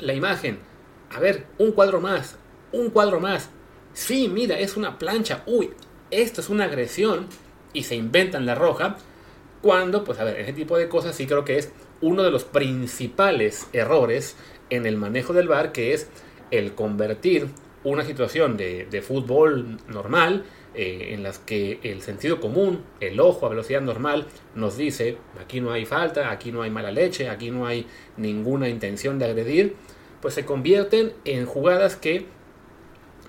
la 0.00 0.12
imagen. 0.12 0.58
A 1.14 1.20
ver, 1.20 1.46
un 1.58 1.72
cuadro 1.72 2.00
más. 2.00 2.36
Un 2.72 2.90
cuadro 2.90 3.20
más. 3.20 3.50
Sí, 3.96 4.28
mira, 4.28 4.58
es 4.60 4.76
una 4.76 4.98
plancha. 4.98 5.42
Uy, 5.46 5.70
esto 6.10 6.42
es 6.42 6.50
una 6.50 6.64
agresión. 6.64 7.28
Y 7.72 7.84
se 7.84 7.94
inventan 7.94 8.44
la 8.44 8.54
roja. 8.54 8.98
Cuando, 9.62 10.04
pues 10.04 10.20
a 10.20 10.24
ver, 10.24 10.38
ese 10.38 10.52
tipo 10.52 10.76
de 10.76 10.86
cosas 10.90 11.16
sí 11.16 11.26
creo 11.26 11.46
que 11.46 11.56
es 11.56 11.72
uno 12.02 12.22
de 12.22 12.30
los 12.30 12.44
principales 12.44 13.68
errores 13.72 14.36
en 14.68 14.84
el 14.84 14.98
manejo 14.98 15.32
del 15.32 15.48
VAR, 15.48 15.72
que 15.72 15.94
es 15.94 16.10
el 16.50 16.74
convertir 16.74 17.48
una 17.84 18.04
situación 18.04 18.58
de, 18.58 19.02
fútbol 19.02 19.78
normal, 19.88 20.44
eh, 20.74 21.14
en 21.14 21.22
las 21.22 21.38
que 21.38 21.80
el 21.82 22.02
sentido 22.02 22.38
común, 22.38 22.84
el 23.00 23.18
ojo 23.18 23.46
a 23.46 23.48
velocidad 23.48 23.80
normal, 23.80 24.26
nos 24.54 24.76
dice, 24.76 25.16
aquí 25.40 25.62
no 25.62 25.72
hay 25.72 25.86
falta, 25.86 26.30
aquí 26.30 26.52
no 26.52 26.60
hay 26.60 26.70
mala 26.70 26.92
leche, 26.92 27.30
aquí 27.30 27.50
no 27.50 27.66
hay 27.66 27.86
ninguna 28.18 28.68
intención 28.68 29.18
de 29.18 29.24
agredir, 29.24 29.74
pues 30.20 30.34
se 30.34 30.44
convierten 30.44 31.14
en 31.24 31.46
jugadas 31.46 31.96
que 31.96 32.26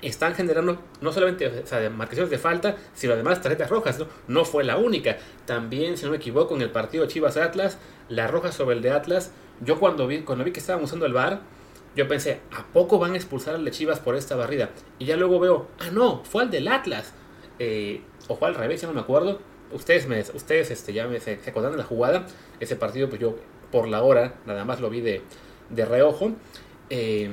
están 0.01 0.35
generando 0.35 0.79
no 1.01 1.11
solamente 1.11 1.47
o 1.47 1.89
marcaciones 1.91 2.29
de 2.29 2.37
falta, 2.37 2.75
sino 2.93 3.13
además 3.13 3.41
tarjetas 3.41 3.69
rojas. 3.69 3.99
¿no? 3.99 4.07
no 4.27 4.45
fue 4.45 4.63
la 4.63 4.77
única. 4.77 5.17
También, 5.45 5.97
si 5.97 6.05
no 6.05 6.11
me 6.11 6.17
equivoco, 6.17 6.55
en 6.55 6.61
el 6.61 6.71
partido 6.71 7.05
Chivas 7.07 7.37
Atlas, 7.37 7.77
la 8.09 8.27
roja 8.27 8.51
sobre 8.51 8.75
el 8.75 8.81
de 8.81 8.91
Atlas, 8.91 9.31
yo 9.61 9.79
cuando 9.79 10.07
vi, 10.07 10.21
cuando 10.21 10.43
vi 10.43 10.51
que 10.51 10.59
estaban 10.59 10.83
usando 10.83 11.05
el 11.05 11.13
bar, 11.13 11.41
yo 11.95 12.07
pensé, 12.07 12.41
¿a 12.51 12.65
poco 12.67 12.99
van 12.99 13.13
a 13.13 13.15
expulsar 13.15 13.55
al 13.55 13.65
de 13.65 13.71
Chivas 13.71 13.99
por 13.99 14.15
esta 14.15 14.35
barrida? 14.35 14.69
Y 14.99 15.05
ya 15.05 15.17
luego 15.17 15.39
veo, 15.39 15.67
ah, 15.79 15.89
no, 15.91 16.23
fue 16.23 16.43
al 16.43 16.51
del 16.51 16.67
Atlas. 16.67 17.13
Eh, 17.59 18.01
o 18.27 18.35
fue 18.35 18.49
al 18.49 18.55
revés, 18.55 18.81
ya 18.81 18.87
no 18.87 18.93
me 18.93 19.01
acuerdo. 19.01 19.39
Ustedes, 19.71 20.07
me, 20.07 20.21
ustedes 20.21 20.71
este, 20.71 20.93
ya 20.93 21.07
me, 21.07 21.19
se, 21.19 21.39
acordan 21.47 21.71
de 21.71 21.79
la 21.79 21.83
jugada. 21.83 22.27
Ese 22.59 22.75
partido, 22.75 23.09
pues 23.09 23.19
yo 23.19 23.35
por 23.71 23.87
la 23.87 24.03
hora 24.03 24.35
nada 24.45 24.63
más 24.63 24.79
lo 24.79 24.89
vi 24.89 25.01
de, 25.01 25.23
de 25.69 25.85
reojo. 25.85 26.33
Eh, 26.89 27.31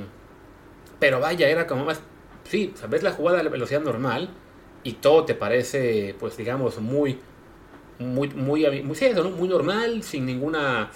pero 0.99 1.21
vaya, 1.21 1.49
era 1.49 1.67
como 1.67 1.85
más 1.85 2.01
sí, 2.45 2.73
sabes 2.75 3.03
la 3.03 3.13
jugada 3.13 3.41
a 3.41 3.43
la 3.43 3.51
velocidad 3.51 3.81
normal 3.81 4.31
y 4.83 4.95
todo 4.95 5.25
te 5.25 5.35
parece, 5.35 6.15
pues 6.19 6.37
digamos, 6.37 6.79
muy, 6.79 7.19
muy, 7.99 8.29
muy, 8.29 8.67
muy 8.83 9.49
normal, 9.49 10.03
sin 10.03 10.27
ninguna, 10.27 10.91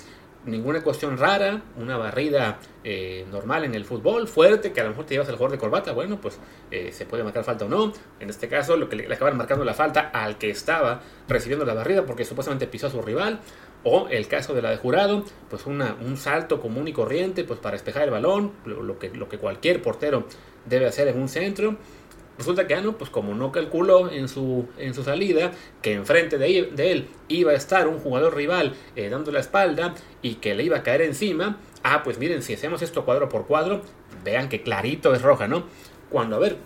ninguna 0.45 0.83
cuestión 0.83 1.19
rara, 1.19 1.63
una 1.77 1.97
barrida 1.97 2.59
eh, 2.85 3.27
normal 3.31 3.65
en 3.65 3.75
el 3.75 3.85
fútbol, 3.85 4.29
fuerte, 4.29 4.73
que 4.73 4.81
a 4.81 4.85
lo 4.85 4.91
mejor 4.91 5.05
te 5.05 5.15
llevas 5.15 5.29
al 5.29 5.37
jugador 5.37 5.53
de 5.53 5.59
corbata, 5.59 5.93
bueno, 5.93 6.21
pues 6.21 6.39
eh, 6.71 6.91
se 6.93 7.07
puede 7.07 7.25
marcar 7.25 7.45
falta 7.45 7.65
o 7.65 7.69
no. 7.69 7.93
En 8.21 8.31
este 8.31 8.49
caso, 8.49 8.77
lo 8.77 8.89
que 8.89 8.97
le, 8.97 9.13
acaban 9.13 9.37
marcando 9.37 9.65
la 9.65 9.75
falta 9.75 10.11
al 10.13 10.39
que 10.39 10.51
estaba 10.51 11.03
recibiendo 11.29 11.65
la 11.65 11.75
barrida 11.75 12.05
porque 12.07 12.25
supuestamente 12.25 12.67
pisó 12.67 12.87
a 12.87 12.91
su 12.91 13.03
rival. 13.03 13.41
O 13.85 14.09
el 14.09 14.27
caso 14.27 14.55
de 14.55 14.63
la 14.63 14.71
de 14.71 14.77
jurado, 14.77 15.25
pues 15.49 15.65
una, 15.65 15.97
un 16.05 16.17
salto 16.17 16.61
común 16.61 16.89
y 16.89 16.93
corriente, 16.93 17.45
pues 17.45 17.61
para 17.61 17.75
despejar 17.75 18.03
el 18.03 18.11
balón, 18.11 18.53
lo, 18.65 18.99
que, 18.99 19.11
lo 19.11 19.29
que 19.29 19.39
cualquier 19.39 19.81
portero 19.83 20.27
debe 20.67 20.87
hacer 20.87 21.07
en 21.07 21.21
un 21.21 21.29
centro. 21.29 21.77
Resulta 22.39 22.69
que 22.69 22.75
Ano, 22.75 22.97
pues 22.97 23.11
como 23.11 23.35
no 23.35 23.51
calculó 23.51 24.11
en 24.11 24.29
su, 24.29 24.69
en 24.79 24.95
su 24.95 25.03
salida 25.03 25.51
que 25.83 25.95
enfrente 25.95 26.39
de, 26.39 26.71
de 26.73 26.93
él 26.93 27.09
iba 27.27 27.51
a 27.51 27.55
estar 27.55 27.89
un 27.89 27.99
jugador 27.99 28.37
rival 28.37 28.75
eh, 28.95 29.09
dando 29.09 29.33
la 29.33 29.41
espalda 29.41 29.95
y 30.23 30.37
que 30.37 30.55
le 30.55 30.63
iba 30.63 30.79
a 30.79 30.83
caer 30.85 31.03
encima, 31.03 31.59
ah, 31.83 32.03
pues 32.05 32.19
miren, 32.19 32.43
si 32.43 32.55
hacemos 32.55 32.81
esto 32.81 33.05
cuadro 33.05 33.29
por 33.29 33.47
cuadro, 33.47 33.83
vean 34.25 34.49
que 34.49 34.63
clarito 34.63 35.13
es 35.15 35.23
roja, 35.23 35.49
¿no? 35.49 35.65
Cuando, 36.11 36.37
a 36.37 36.39
ver, 36.39 36.57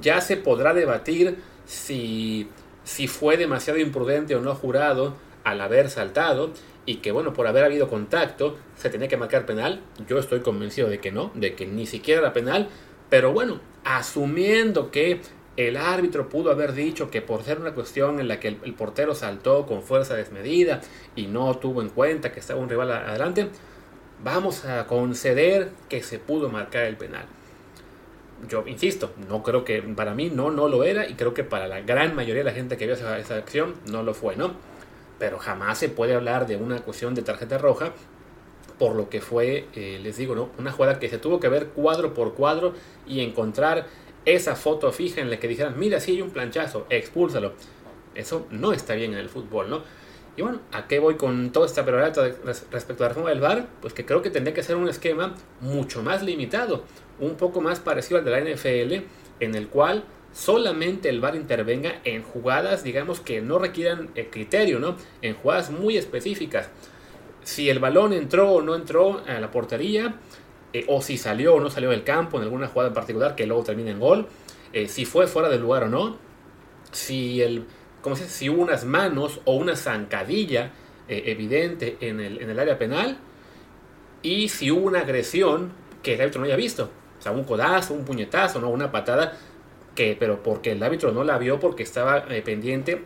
ya 0.00 0.22
se 0.22 0.38
podrá 0.38 0.72
debatir 0.72 1.36
si, 1.66 2.48
si 2.84 3.06
fue 3.06 3.36
demasiado 3.36 3.78
imprudente 3.78 4.34
o 4.34 4.40
no 4.40 4.54
jurado 4.54 5.14
al 5.44 5.60
haber 5.60 5.90
saltado 5.90 6.52
y 6.86 6.96
que 6.96 7.12
bueno, 7.12 7.32
por 7.32 7.46
haber 7.46 7.64
habido 7.64 7.88
contacto 7.88 8.56
se 8.76 8.90
tenía 8.90 9.08
que 9.08 9.16
marcar 9.16 9.46
penal. 9.46 9.80
Yo 10.08 10.18
estoy 10.18 10.40
convencido 10.40 10.88
de 10.88 11.00
que 11.00 11.12
no, 11.12 11.30
de 11.34 11.54
que 11.54 11.66
ni 11.66 11.86
siquiera 11.86 12.20
era 12.22 12.32
penal, 12.32 12.68
pero 13.10 13.32
bueno, 13.32 13.60
asumiendo 13.84 14.90
que 14.90 15.20
el 15.56 15.76
árbitro 15.76 16.28
pudo 16.28 16.50
haber 16.50 16.72
dicho 16.72 17.10
que 17.10 17.22
por 17.22 17.44
ser 17.44 17.60
una 17.60 17.74
cuestión 17.74 18.18
en 18.18 18.28
la 18.28 18.40
que 18.40 18.48
el, 18.48 18.74
portero 18.74 19.14
saltó 19.14 19.66
con 19.66 19.82
fuerza 19.82 20.14
desmedida 20.14 20.80
y 21.14 21.26
no 21.26 21.56
tuvo 21.58 21.80
en 21.80 21.90
cuenta 21.90 22.32
que 22.32 22.40
estaba 22.40 22.60
un 22.60 22.68
rival 22.68 22.90
adelante, 22.90 23.48
vamos 24.22 24.64
a 24.64 24.86
conceder 24.86 25.70
que 25.88 26.02
se 26.02 26.18
pudo 26.18 26.48
marcar 26.48 26.84
el 26.84 26.96
penal. 26.96 27.26
Yo 28.48 28.64
insisto, 28.66 29.12
no 29.28 29.42
creo 29.42 29.64
que 29.64 29.80
para 29.80 30.14
mí 30.14 30.28
no, 30.28 30.50
no 30.50 30.68
lo 30.68 30.82
era 30.82 31.08
y 31.08 31.14
creo 31.14 31.34
que 31.34 31.44
para 31.44 31.68
la 31.68 31.80
gran 31.80 32.14
mayoría 32.16 32.42
de 32.42 32.50
la 32.50 32.52
gente 32.52 32.76
que 32.76 32.86
vio 32.86 32.94
esa, 32.94 33.18
esa 33.18 33.36
acción 33.36 33.74
no 33.90 34.02
lo 34.02 34.12
fue, 34.12 34.36
¿no? 34.36 34.52
Pero 35.18 35.38
jamás 35.38 35.78
se 35.78 35.88
puede 35.88 36.14
hablar 36.14 36.46
de 36.46 36.56
una 36.56 36.80
cuestión 36.80 37.14
de 37.14 37.22
tarjeta 37.22 37.58
roja 37.58 37.92
por 38.78 38.96
lo 38.96 39.08
que 39.08 39.20
fue, 39.20 39.66
eh, 39.74 40.00
les 40.02 40.16
digo, 40.16 40.34
¿no? 40.34 40.50
una 40.58 40.72
jugada 40.72 40.98
que 40.98 41.08
se 41.08 41.18
tuvo 41.18 41.40
que 41.40 41.48
ver 41.48 41.68
cuadro 41.68 42.14
por 42.14 42.34
cuadro 42.34 42.74
y 43.06 43.20
encontrar 43.20 43.86
esa 44.24 44.56
foto 44.56 44.90
fija 44.92 45.20
en 45.20 45.30
la 45.30 45.38
que 45.38 45.48
dijeran, 45.48 45.78
mira, 45.78 46.00
si 46.00 46.12
hay 46.12 46.22
un 46.22 46.30
planchazo, 46.30 46.86
expúlsalo. 46.90 47.52
Eso 48.14 48.46
no 48.50 48.72
está 48.72 48.94
bien 48.94 49.12
en 49.12 49.18
el 49.18 49.28
fútbol, 49.28 49.68
¿no? 49.68 49.82
Y 50.36 50.42
bueno, 50.42 50.60
¿a 50.72 50.88
qué 50.88 50.98
voy 50.98 51.16
con 51.16 51.52
toda 51.52 51.66
esta 51.66 51.84
perorata 51.84 52.28
respecto 52.70 53.04
a 53.04 53.06
la 53.06 53.08
reforma 53.08 53.30
del 53.30 53.40
VAR? 53.40 53.68
Pues 53.80 53.94
que 53.94 54.04
creo 54.04 54.22
que 54.22 54.30
tendría 54.30 54.54
que 54.54 54.62
ser 54.62 54.76
un 54.76 54.88
esquema 54.88 55.34
mucho 55.60 56.02
más 56.02 56.22
limitado, 56.22 56.84
un 57.20 57.36
poco 57.36 57.60
más 57.60 57.78
parecido 57.78 58.18
al 58.18 58.24
de 58.24 58.30
la 58.30 58.40
NFL, 58.40 59.04
en 59.40 59.54
el 59.54 59.68
cual 59.68 60.04
solamente 60.32 61.08
el 61.08 61.20
VAR 61.20 61.36
intervenga 61.36 62.00
en 62.02 62.24
jugadas, 62.24 62.82
digamos, 62.82 63.20
que 63.20 63.40
no 63.42 63.58
requieran 63.58 64.10
el 64.16 64.28
criterio, 64.28 64.80
¿no? 64.80 64.96
En 65.22 65.34
jugadas 65.34 65.70
muy 65.70 65.96
específicas. 65.96 66.68
Si 67.44 67.68
el 67.68 67.78
balón 67.78 68.12
entró 68.12 68.52
o 68.52 68.62
no 68.62 68.74
entró 68.74 69.22
a 69.26 69.38
la 69.38 69.50
portería, 69.50 70.14
eh, 70.72 70.84
o 70.88 71.00
si 71.02 71.18
salió 71.18 71.54
o 71.54 71.60
no 71.60 71.70
salió 71.70 71.90
del 71.90 72.02
campo 72.02 72.38
en 72.38 72.42
alguna 72.42 72.66
jugada 72.66 72.88
en 72.88 72.94
particular 72.94 73.36
que 73.36 73.46
luego 73.46 73.62
termina 73.62 73.90
en 73.90 74.00
gol, 74.00 74.26
eh, 74.72 74.88
si 74.88 75.04
fue 75.04 75.26
fuera 75.26 75.48
del 75.48 75.60
lugar 75.60 75.84
o 75.84 75.88
no, 75.88 76.16
si, 76.90 77.42
el, 77.42 77.66
¿cómo 78.02 78.16
se 78.16 78.28
si 78.28 78.48
hubo 78.48 78.62
unas 78.62 78.84
manos 78.84 79.40
o 79.44 79.54
una 79.54 79.76
zancadilla 79.76 80.72
eh, 81.06 81.22
evidente 81.26 81.98
en 82.00 82.18
el, 82.18 82.42
en 82.42 82.50
el 82.50 82.58
área 82.58 82.78
penal, 82.78 83.18
y 84.22 84.48
si 84.48 84.70
hubo 84.70 84.86
una 84.86 85.00
agresión 85.00 85.70
que 86.02 86.14
el 86.14 86.22
árbitro 86.22 86.40
no 86.40 86.46
haya 86.46 86.56
visto, 86.56 86.90
o 87.18 87.22
sea, 87.22 87.32
un 87.32 87.44
codazo, 87.44 87.92
un 87.92 88.06
puñetazo, 88.06 88.58
¿no? 88.58 88.70
una 88.70 88.90
patada, 88.90 89.36
que, 89.94 90.16
pero 90.18 90.42
porque 90.42 90.72
el 90.72 90.82
árbitro 90.82 91.12
no 91.12 91.24
la 91.24 91.38
vio 91.38 91.60
porque 91.60 91.82
estaba 91.82 92.24
pendiente 92.44 93.04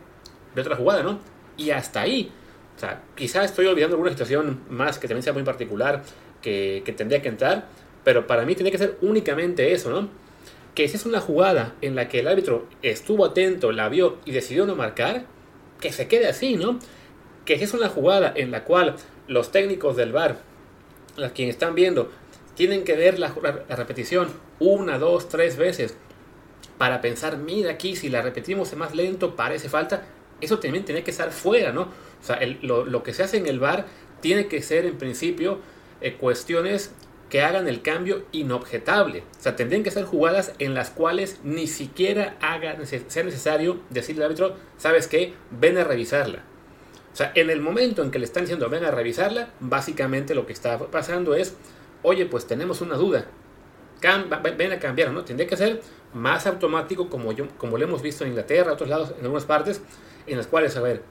de 0.54 0.60
otra 0.60 0.74
jugada, 0.74 1.02
¿no? 1.02 1.18
Y 1.58 1.70
hasta 1.70 2.00
ahí. 2.00 2.32
O 2.82 3.16
quizá 3.16 3.44
estoy 3.44 3.66
olvidando 3.66 3.96
alguna 3.96 4.10
situación 4.12 4.60
más 4.70 4.98
que 4.98 5.08
también 5.08 5.22
sea 5.22 5.32
muy 5.32 5.42
particular 5.42 6.02
que, 6.40 6.82
tendría 6.96 7.20
que 7.20 7.28
entrar, 7.28 7.66
pero 8.04 8.26
para 8.26 8.44
mí 8.44 8.54
tiene 8.54 8.70
que 8.70 8.78
ser 8.78 8.96
únicamente 9.02 9.72
eso, 9.72 9.90
¿no? 9.90 10.08
Que 10.74 10.86
si 10.88 10.96
es 10.96 11.04
una 11.04 11.20
jugada 11.20 11.74
en 11.80 11.96
la 11.96 12.08
que 12.08 12.20
el 12.20 12.28
árbitro 12.28 12.66
estuvo 12.82 13.24
atento, 13.24 13.72
la 13.72 13.88
vio 13.88 14.18
y 14.24 14.30
decidió 14.30 14.64
no 14.64 14.76
marcar, 14.76 15.24
que 15.80 15.92
se 15.92 16.06
quede 16.06 16.28
así, 16.28 16.56
¿no? 16.56 16.78
Que 17.44 17.58
si 17.58 17.64
es 17.64 17.74
una 17.74 17.88
jugada 17.88 18.32
en 18.36 18.52
la 18.52 18.62
cual 18.62 18.94
los 19.26 19.50
técnicos 19.50 19.96
del 19.96 20.12
bar, 20.12 20.38
los 21.16 21.32
quienes 21.32 21.56
están 21.56 21.74
viendo, 21.74 22.10
tienen 22.54 22.84
que 22.84 22.94
ver 22.94 23.18
la, 23.18 23.34
repetición 23.70 24.28
una, 24.60 24.98
dos, 24.98 25.28
tres 25.28 25.56
veces 25.56 25.96
para 26.76 27.00
pensar, 27.00 27.38
mira 27.38 27.72
aquí, 27.72 27.96
si 27.96 28.08
la 28.08 28.22
repetimos 28.22 28.72
más 28.74 28.94
lento, 28.94 29.34
parece 29.34 29.68
falta, 29.68 30.04
eso 30.40 30.58
también 30.58 30.84
tiene 30.84 31.02
que 31.02 31.10
estar 31.10 31.30
fuera, 31.32 31.72
¿no? 31.72 31.82
O 31.82 32.24
sea, 32.24 32.40
lo, 32.62 33.02
que 33.02 33.14
se 33.14 33.22
hace 33.22 33.36
en 33.38 33.46
el 33.46 33.60
bar 33.60 33.86
tiene 34.20 34.48
que 34.48 34.62
ser 34.62 34.86
en 34.86 34.98
principio 34.98 35.60
eh, 36.00 36.14
cuestiones 36.14 36.92
que 37.28 37.42
hagan 37.42 37.68
el 37.68 37.82
cambio 37.82 38.24
inobjetable. 38.32 39.22
O 39.38 39.42
sea, 39.42 39.56
tendrían 39.56 39.82
que 39.82 39.90
ser 39.90 40.04
jugadas 40.04 40.52
en 40.58 40.74
las 40.74 40.90
cuales 40.90 41.40
ni 41.44 41.66
siquiera 41.66 42.36
haga, 42.40 42.76
sea 42.86 43.22
necesario 43.22 43.80
decirle 43.90 44.24
al 44.24 44.30
árbitro, 44.30 44.56
¿sabes 44.78 45.06
qué? 45.08 45.34
Ven 45.50 45.78
a 45.78 45.84
revisarla. 45.84 46.42
O 47.12 47.16
sea, 47.16 47.32
en 47.34 47.50
el 47.50 47.60
momento 47.60 48.02
en 48.02 48.10
que 48.10 48.18
le 48.18 48.24
están 48.24 48.44
diciendo 48.44 48.68
ven 48.68 48.84
a 48.84 48.90
revisarla, 48.90 49.50
básicamente 49.60 50.34
lo 50.34 50.46
que 50.46 50.52
está 50.52 50.78
pasando 50.78 51.34
es, 51.34 51.56
oye, 52.02 52.26
pues 52.26 52.46
tenemos 52.46 52.80
una 52.80 52.94
duda. 52.94 53.26
ven 54.56 54.72
a 54.72 54.78
cambiar, 54.78 55.10
¿no? 55.10 55.24
Tendría 55.24 55.48
que 55.48 55.56
ser 55.56 55.80
más 56.14 56.46
automático 56.46 57.10
como, 57.10 57.32
yo, 57.32 57.48
como 57.58 57.76
lo 57.76 57.84
hemos 57.84 58.02
visto 58.02 58.24
en 58.24 58.30
Inglaterra, 58.30 58.72
otros 58.72 58.88
lados, 58.88 59.14
en 59.18 59.24
algunas 59.24 59.44
partes, 59.44 59.82
en 60.32 60.38
las 60.38 60.46
cuales, 60.46 60.76
a 60.76 60.80
ver, 60.80 61.02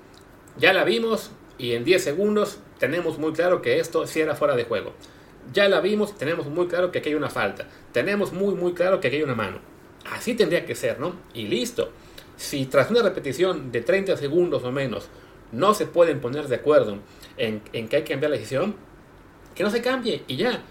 ya 0.58 0.74
la 0.74 0.84
vimos, 0.84 1.32
y 1.58 1.74
en 1.74 1.84
10 1.84 2.04
segundos 2.04 2.60
tenemos 2.80 3.18
muy 3.18 3.34
claro 3.34 3.62
que 3.62 3.80
esto 3.80 4.06
sí 4.06 4.20
era 4.20 4.36
fuera 4.36 4.56
de 4.56 4.64
juego. 4.64 4.94
Ya 5.54 5.70
la 5.70 5.80
vimos, 5.80 6.18
tenemos 6.18 6.48
muy 6.48 6.68
claro 6.68 6.92
que 6.92 7.00
aquí 7.00 7.10
hay 7.10 7.16
una 7.16 7.30
falta. 7.30 7.68
Tenemos 7.94 8.34
muy 8.34 8.54
muy 8.56 8.74
claro 8.74 9.00
que 9.00 9.08
aquí 9.08 9.18
hay 9.18 9.24
una 9.24 9.36
mano. 9.36 9.60
Así 10.12 10.36
tendría 10.36 10.66
que 10.66 10.76
ser, 10.76 11.00
¿no? 11.00 11.16
Y 11.34 11.48
listo. 11.48 11.92
Si 12.36 12.66
tras 12.66 12.92
una 12.92 13.02
repetición 13.02 13.72
de 13.72 13.82
30 13.82 14.18
segundos 14.18 14.64
o 14.64 14.72
menos 14.72 15.10
no 15.52 15.74
se 15.74 15.86
pueden 15.86 16.20
poner 16.20 16.48
de 16.48 16.56
acuerdo 16.56 17.00
en, 17.38 17.62
que 17.62 17.78
hay 17.96 18.04
que 18.04 18.12
cambiar 18.12 18.32
la 18.32 18.38
decisión, 18.38 18.76
que 19.56 19.64
no 19.64 19.70
se 19.72 19.82
cambie 19.82 20.24
y 20.28 20.36
ya. 20.36 20.62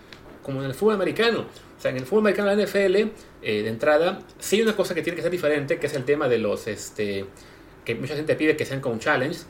Como 0.42 0.60
en 0.60 0.66
el 0.66 0.74
fútbol 0.74 0.94
americano. 0.94 1.46
O 1.76 1.80
sea, 1.80 1.90
en 1.90 1.96
el 1.96 2.04
fútbol 2.04 2.20
americano, 2.20 2.54
la 2.54 2.62
NFL, 2.62 2.96
eh, 3.42 3.62
de 3.62 3.68
entrada, 3.68 4.20
sí 4.38 4.56
hay 4.56 4.62
una 4.62 4.76
cosa 4.76 4.94
que 4.94 5.02
tiene 5.02 5.16
que 5.16 5.22
ser 5.22 5.32
diferente, 5.32 5.78
que 5.78 5.86
es 5.86 5.94
el 5.94 6.04
tema 6.04 6.28
de 6.28 6.38
los, 6.38 6.68
este, 6.68 7.26
que 7.86 7.94
mucha 7.94 8.14
gente 8.14 8.34
pide 8.34 8.56
que 8.56 8.66
sean 8.66 8.80
con 8.80 8.98
challenge. 8.98 9.40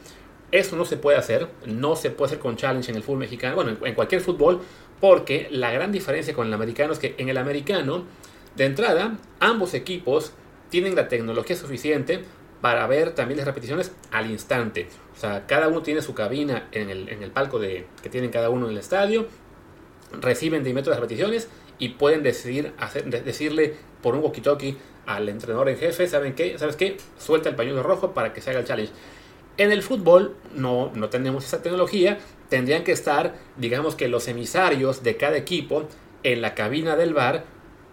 Eso 0.52 0.76
no 0.76 0.84
se 0.84 0.96
puede 0.96 1.18
hacer, 1.18 1.48
no 1.64 1.96
se 1.96 2.10
puede 2.10 2.28
hacer 2.28 2.38
con 2.38 2.56
challenge 2.56 2.90
en 2.90 2.96
el 2.96 3.02
fútbol 3.02 3.18
mexicano, 3.18 3.56
bueno, 3.56 3.76
en, 3.82 3.94
cualquier 3.94 4.20
fútbol, 4.20 4.60
porque 5.00 5.48
la 5.50 5.72
gran 5.72 5.90
diferencia 5.90 6.32
con 6.34 6.46
el 6.46 6.54
americano 6.54 6.92
es 6.92 7.00
que 7.00 7.16
en 7.18 7.28
el 7.28 7.36
americano, 7.36 8.04
de 8.54 8.66
entrada, 8.66 9.18
ambos 9.40 9.74
equipos 9.74 10.32
tienen 10.70 10.94
la 10.94 11.08
tecnología 11.08 11.56
suficiente 11.56 12.20
para 12.60 12.86
ver 12.86 13.14
también 13.14 13.38
las 13.38 13.46
repeticiones 13.46 13.92
al 14.12 14.30
instante. 14.30 14.88
O 15.16 15.18
sea, 15.18 15.46
cada 15.46 15.66
uno 15.66 15.82
tiene 15.82 16.00
su 16.00 16.14
cabina 16.14 16.68
en 16.70 16.90
el, 16.90 17.08
en 17.08 17.24
el 17.24 17.32
palco 17.32 17.58
de, 17.58 17.86
que 18.02 18.08
tienen 18.08 18.30
cada 18.30 18.50
uno 18.50 18.66
en 18.66 18.72
el 18.72 18.78
estadio, 18.78 19.26
reciben 20.20 20.62
de 20.62 20.70
inmediato 20.70 20.90
las 20.90 21.00
repeticiones 21.00 21.48
y 21.78 21.90
pueden 21.90 22.22
decidir 22.22 22.72
hacer, 22.78 23.04
decirle 23.24 23.74
por 24.00 24.14
un 24.14 24.22
walkie-talkie 24.22 24.76
al 25.06 25.28
entrenador 25.28 25.68
en 25.68 25.78
jefe, 25.78 26.06
¿saben 26.06 26.34
qué? 26.34 26.58
¿Sabes 26.58 26.76
qué? 26.76 26.96
Suelta 27.18 27.48
el 27.48 27.54
pañuelo 27.54 27.82
rojo 27.82 28.12
para 28.12 28.32
que 28.32 28.40
se 28.40 28.50
haga 28.50 28.60
el 28.60 28.66
challenge. 28.66 28.92
En 29.56 29.72
el 29.72 29.82
fútbol 29.82 30.36
no, 30.54 30.90
no 30.94 31.08
tenemos 31.08 31.44
esa 31.44 31.62
tecnología, 31.62 32.18
tendrían 32.48 32.84
que 32.84 32.92
estar, 32.92 33.34
digamos 33.56 33.94
que 33.94 34.08
los 34.08 34.28
emisarios 34.28 35.02
de 35.02 35.16
cada 35.16 35.36
equipo 35.36 35.84
en 36.22 36.42
la 36.42 36.54
cabina 36.54 36.96
del 36.96 37.14
bar, 37.14 37.44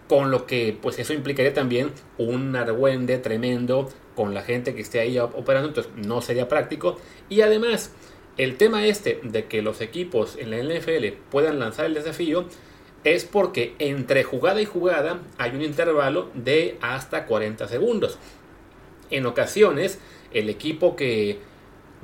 con 0.08 0.30
lo 0.30 0.46
que 0.46 0.76
pues 0.80 0.98
eso 0.98 1.14
implicaría 1.14 1.54
también 1.54 1.90
un 2.18 2.54
argüende 2.54 3.16
tremendo 3.18 3.88
con 4.14 4.34
la 4.34 4.42
gente 4.42 4.74
que 4.74 4.82
esté 4.82 5.00
ahí 5.00 5.18
operando, 5.18 5.68
entonces 5.68 5.92
no 5.96 6.20
sería 6.20 6.48
práctico. 6.48 6.98
Y 7.28 7.40
además, 7.40 7.90
el 8.36 8.56
tema 8.56 8.86
este 8.86 9.20
de 9.22 9.46
que 9.46 9.62
los 9.62 9.80
equipos 9.80 10.36
en 10.36 10.50
la 10.50 10.58
NFL 10.58 11.16
puedan 11.30 11.58
lanzar 11.58 11.86
el 11.86 11.94
desafío 11.94 12.46
es 13.04 13.24
porque 13.24 13.74
entre 13.78 14.24
jugada 14.24 14.60
y 14.60 14.64
jugada 14.64 15.20
hay 15.38 15.52
un 15.52 15.62
intervalo 15.62 16.30
de 16.34 16.78
hasta 16.80 17.26
40 17.26 17.68
segundos. 17.68 18.18
En 19.10 19.26
ocasiones, 19.26 19.98
el 20.32 20.48
equipo 20.48 20.96
que 20.96 21.38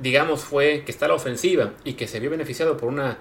digamos, 0.01 0.41
fue 0.41 0.83
que 0.83 0.91
está 0.91 1.07
la 1.07 1.13
ofensiva 1.13 1.73
y 1.83 1.93
que 1.93 2.07
se 2.07 2.19
vio 2.19 2.29
beneficiado 2.29 2.75
por 2.75 2.89
una, 2.89 3.17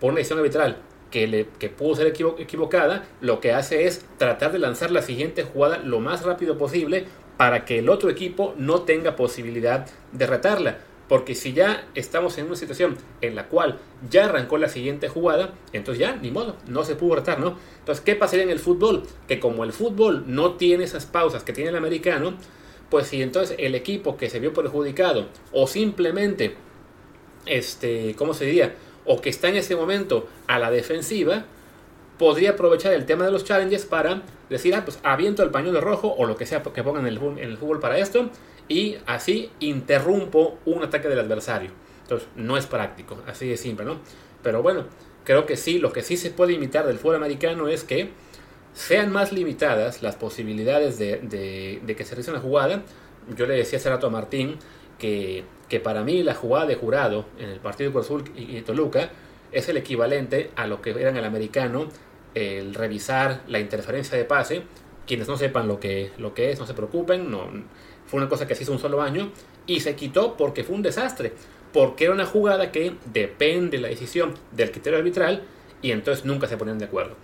por 0.00 0.10
una 0.10 0.18
decisión 0.18 0.38
arbitral 0.38 0.78
que, 1.10 1.26
le, 1.26 1.46
que 1.58 1.68
pudo 1.68 1.96
ser 1.96 2.06
equivocada, 2.06 3.04
lo 3.20 3.40
que 3.40 3.52
hace 3.52 3.86
es 3.86 4.04
tratar 4.16 4.50
de 4.52 4.58
lanzar 4.58 4.90
la 4.90 5.02
siguiente 5.02 5.42
jugada 5.42 5.78
lo 5.78 6.00
más 6.00 6.24
rápido 6.24 6.56
posible 6.56 7.04
para 7.36 7.64
que 7.64 7.78
el 7.78 7.90
otro 7.90 8.08
equipo 8.08 8.54
no 8.56 8.82
tenga 8.82 9.14
posibilidad 9.14 9.86
de 10.12 10.26
retarla. 10.26 10.78
Porque 11.12 11.34
si 11.34 11.52
ya 11.52 11.86
estamos 11.94 12.38
en 12.38 12.46
una 12.46 12.56
situación 12.56 12.96
en 13.20 13.34
la 13.34 13.48
cual 13.48 13.78
ya 14.08 14.24
arrancó 14.24 14.56
la 14.56 14.70
siguiente 14.70 15.10
jugada, 15.10 15.52
entonces 15.74 16.00
ya, 16.00 16.16
ni 16.16 16.30
modo, 16.30 16.56
no 16.68 16.84
se 16.84 16.94
pudo 16.94 17.16
retar, 17.16 17.38
¿no? 17.38 17.58
Entonces, 17.80 18.02
¿qué 18.02 18.16
pasaría 18.16 18.44
en 18.44 18.50
el 18.50 18.58
fútbol? 18.58 19.02
Que 19.28 19.38
como 19.38 19.62
el 19.64 19.74
fútbol 19.74 20.24
no 20.26 20.54
tiene 20.54 20.84
esas 20.84 21.04
pausas 21.04 21.44
que 21.44 21.52
tiene 21.52 21.68
el 21.68 21.76
americano, 21.76 22.32
pues 22.88 23.08
si 23.08 23.20
entonces 23.20 23.56
el 23.58 23.74
equipo 23.74 24.16
que 24.16 24.30
se 24.30 24.40
vio 24.40 24.54
perjudicado 24.54 25.26
o 25.52 25.66
simplemente, 25.66 26.56
este, 27.44 28.14
¿cómo 28.16 28.32
se 28.32 28.46
diría? 28.46 28.74
O 29.04 29.20
que 29.20 29.28
está 29.28 29.50
en 29.50 29.56
ese 29.56 29.76
momento 29.76 30.28
a 30.46 30.58
la 30.58 30.70
defensiva, 30.70 31.44
podría 32.18 32.52
aprovechar 32.52 32.94
el 32.94 33.04
tema 33.04 33.26
de 33.26 33.32
los 33.32 33.44
challenges 33.44 33.84
para 33.84 34.22
decir, 34.48 34.74
ah, 34.74 34.86
pues 34.86 34.98
aviento 35.02 35.42
el 35.42 35.50
pañuelo 35.50 35.82
rojo 35.82 36.14
o 36.16 36.24
lo 36.24 36.38
que 36.38 36.46
sea 36.46 36.62
que 36.62 36.82
pongan 36.82 37.06
en 37.06 37.12
el, 37.12 37.18
en 37.18 37.50
el 37.50 37.58
fútbol 37.58 37.80
para 37.80 37.98
esto 37.98 38.30
y 38.68 38.96
así 39.06 39.50
interrumpo 39.60 40.58
un 40.64 40.82
ataque 40.82 41.08
del 41.08 41.20
adversario. 41.20 41.70
Entonces, 42.02 42.28
no 42.36 42.56
es 42.56 42.66
práctico, 42.66 43.18
así 43.26 43.48
de 43.48 43.56
simple, 43.56 43.84
¿no? 43.84 44.00
Pero 44.42 44.62
bueno, 44.62 44.84
creo 45.24 45.46
que 45.46 45.56
sí, 45.56 45.78
lo 45.78 45.92
que 45.92 46.02
sí 46.02 46.16
se 46.16 46.30
puede 46.30 46.52
imitar 46.52 46.86
del 46.86 46.98
fútbol 46.98 47.16
americano 47.16 47.68
es 47.68 47.84
que 47.84 48.10
sean 48.74 49.12
más 49.12 49.32
limitadas 49.32 50.02
las 50.02 50.16
posibilidades 50.16 50.98
de, 50.98 51.80
que 51.86 52.04
se 52.04 52.14
realice 52.14 52.30
una 52.30 52.40
jugada. 52.40 52.82
Yo 53.36 53.46
le 53.46 53.54
decía 53.54 53.78
hace 53.78 53.90
rato 53.90 54.06
a 54.06 54.10
Martín 54.10 54.56
que, 54.98 55.44
que 55.68 55.80
para 55.80 56.02
mí 56.02 56.22
la 56.22 56.34
jugada 56.34 56.66
de 56.66 56.74
jurado 56.74 57.26
en 57.38 57.50
el 57.50 57.60
partido 57.60 57.90
de 57.90 58.06
Cruz 58.06 58.24
y, 58.36 58.60
Toluca 58.62 59.10
es 59.52 59.68
el 59.68 59.76
equivalente 59.76 60.50
a 60.56 60.66
lo 60.66 60.80
que 60.80 60.90
era 60.90 61.10
en 61.10 61.16
el 61.16 61.24
americano 61.24 61.88
el 62.34 62.74
revisar 62.74 63.42
la 63.46 63.60
interferencia 63.60 64.16
de 64.16 64.24
pase. 64.24 64.62
Quienes 65.06 65.28
no 65.28 65.36
sepan 65.36 65.68
lo 65.68 65.78
que, 65.80 66.12
lo 66.16 66.32
que 66.32 66.50
es, 66.50 66.58
no 66.58 66.66
se 66.66 66.74
preocupen, 66.74 67.30
no, 67.30 67.50
fue 68.12 68.20
una 68.20 68.28
cosa 68.28 68.46
que 68.46 68.54
se 68.54 68.64
hizo 68.64 68.72
un 68.72 68.78
solo 68.78 69.00
año 69.00 69.30
y 69.66 69.80
se 69.80 69.96
quitó 69.96 70.36
porque 70.36 70.64
fue 70.64 70.76
un 70.76 70.82
desastre, 70.82 71.32
porque 71.72 72.04
era 72.04 72.12
una 72.12 72.26
jugada 72.26 72.70
que 72.70 72.92
depende 73.06 73.78
de 73.78 73.82
la 73.82 73.88
decisión 73.88 74.34
del 74.50 74.70
criterio 74.70 74.98
arbitral 74.98 75.44
y 75.80 75.92
entonces 75.92 76.26
nunca 76.26 76.46
se 76.46 76.58
ponían 76.58 76.78
de 76.78 76.84
acuerdo. 76.84 77.16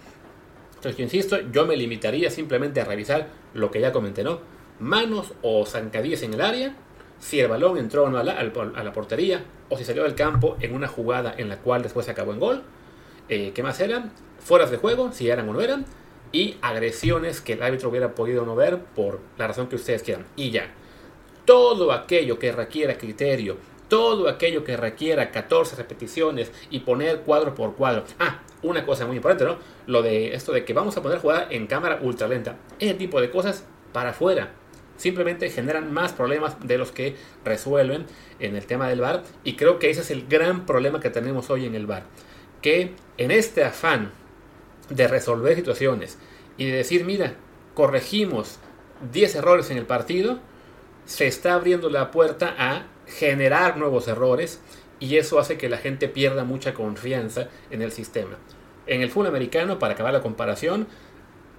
Entonces, 0.77 0.97
yo 0.97 1.05
insisto, 1.05 1.37
yo 1.53 1.67
me 1.67 1.77
limitaría 1.77 2.31
simplemente 2.31 2.81
a 2.81 2.87
revisar 2.87 3.27
lo 3.53 3.71
que 3.71 3.83
ya 3.83 3.93
comenté, 3.93 4.25
¿no? 4.25 4.41
Manos 4.81 5.35
o 5.43 5.67
zancadillas 5.67 6.23
en 6.23 6.33
el 6.33 6.41
área, 6.41 6.75
si 7.19 7.39
el 7.39 7.49
balón 7.49 7.77
entró 7.77 8.05
o 8.05 8.09
no 8.09 8.17
a 8.17 8.25
la, 8.25 8.93
portería, 8.95 9.45
o 9.69 9.77
si 9.77 9.85
salió 9.85 10.05
del 10.05 10.15
campo 10.15 10.57
en 10.59 10.75
una 10.75 10.89
jugada 10.89 11.35
en 11.37 11.51
la 11.51 11.59
cual 11.59 11.83
después 11.83 12.07
se 12.07 12.13
acabó 12.13 12.33
en 12.33 12.41
gol. 12.41 12.63
Eh, 13.29 13.53
¿Qué 13.55 13.63
más 13.63 13.79
eran? 13.81 14.11
Fueras 14.39 14.71
de 14.71 14.79
juego, 14.79 15.13
si 15.13 15.29
eran 15.29 15.51
o 15.51 15.53
no 15.53 15.61
eran. 15.61 15.85
Y 16.33 16.57
agresiones 16.61 17.41
que 17.41 17.55
el 17.55 17.63
árbitro 17.63 17.89
hubiera 17.89 18.15
podido 18.15 18.45
no 18.45 18.55
ver 18.55 18.79
por 18.79 19.21
la 19.39 19.47
razón 19.47 19.69
que 19.69 19.77
ustedes 19.77 20.03
quieran. 20.03 20.27
Y 20.37 20.51
ya. 20.51 20.73
Todo 21.45 21.93
aquello 21.93 22.39
que 22.39 22.53
requiera 22.53 22.99
criterio, 22.99 23.57
todo 23.89 24.29
aquello 24.29 24.65
que 24.65 24.77
requiera 24.77 25.31
14 25.31 25.77
repeticiones 25.77 26.53
y 26.71 26.81
poner 26.81 27.21
cuadro 27.21 27.55
por 27.55 27.75
cuadro. 27.75 28.05
Ah, 28.19 28.41
una 28.63 28.85
cosa 28.85 29.07
muy 29.07 29.17
importante, 29.17 29.45
¿no? 29.45 29.57
Lo 29.87 30.03
de 30.03 30.35
esto 30.35 30.53
de 30.53 30.65
que 30.65 30.75
vamos 30.75 30.97
a 30.97 31.03
poner 31.03 31.19
jugada 31.19 31.49
en 31.51 31.67
cámara 31.67 31.99
ultra 32.03 32.29
lenta. 32.29 32.57
Ese 32.79 32.95
tipo 32.95 33.21
de 33.21 33.31
cosas 33.31 33.65
para 33.93 34.11
afuera. 34.11 34.53
Simplemente 34.97 35.49
generan 35.49 35.93
más 35.93 36.13
problemas 36.13 36.57
de 36.67 36.77
los 36.77 36.91
que 36.91 37.15
resuelven 37.45 38.05
en 38.41 38.57
el 38.57 38.67
tema 38.67 38.89
del 38.89 39.01
bar. 39.01 39.23
Y 39.45 39.55
creo 39.55 39.79
que 39.79 39.91
ese 39.91 40.01
es 40.01 40.11
el 40.11 40.27
gran 40.27 40.67
problema 40.67 41.01
que 41.01 41.09
tenemos 41.09 41.51
hoy 41.51 41.67
en 41.67 41.75
el 41.75 41.87
bar. 41.87 42.03
Que 42.61 42.93
en 43.17 43.31
este 43.31 43.65
afán 43.65 44.11
de 44.91 45.09
resolver 45.09 45.57
situaciones 45.57 46.19
y 46.57 46.67
de 46.67 46.79
decir, 46.79 47.05
mira, 47.05 47.35
corregimos 47.75 48.59
10 49.13 49.37
errores 49.37 49.71
en 49.71 49.79
el 49.79 49.87
partido, 49.87 50.41
se 51.05 51.27
está 51.27 51.55
abriendo 51.55 51.89
la 51.89 52.11
puerta 52.11 52.55
a 52.59 52.87
generar 53.07 53.77
nuevos 53.77 54.09
errores 54.09 54.61
y 55.01 55.17
eso 55.17 55.39
hace 55.39 55.57
que 55.57 55.69
la 55.69 55.79
gente 55.79 56.09
pierda 56.09 56.45
mucha 56.45 56.75
confianza 56.75 57.49
en 57.71 57.83
el 57.83 57.93
sistema. 57.93 58.37
En 58.87 59.01
el 59.01 59.11
fútbol 59.11 59.29
americano, 59.29 59.79
para 59.79 59.95
acabar 59.95 60.13
la 60.13 60.23
comparación, 60.23 60.89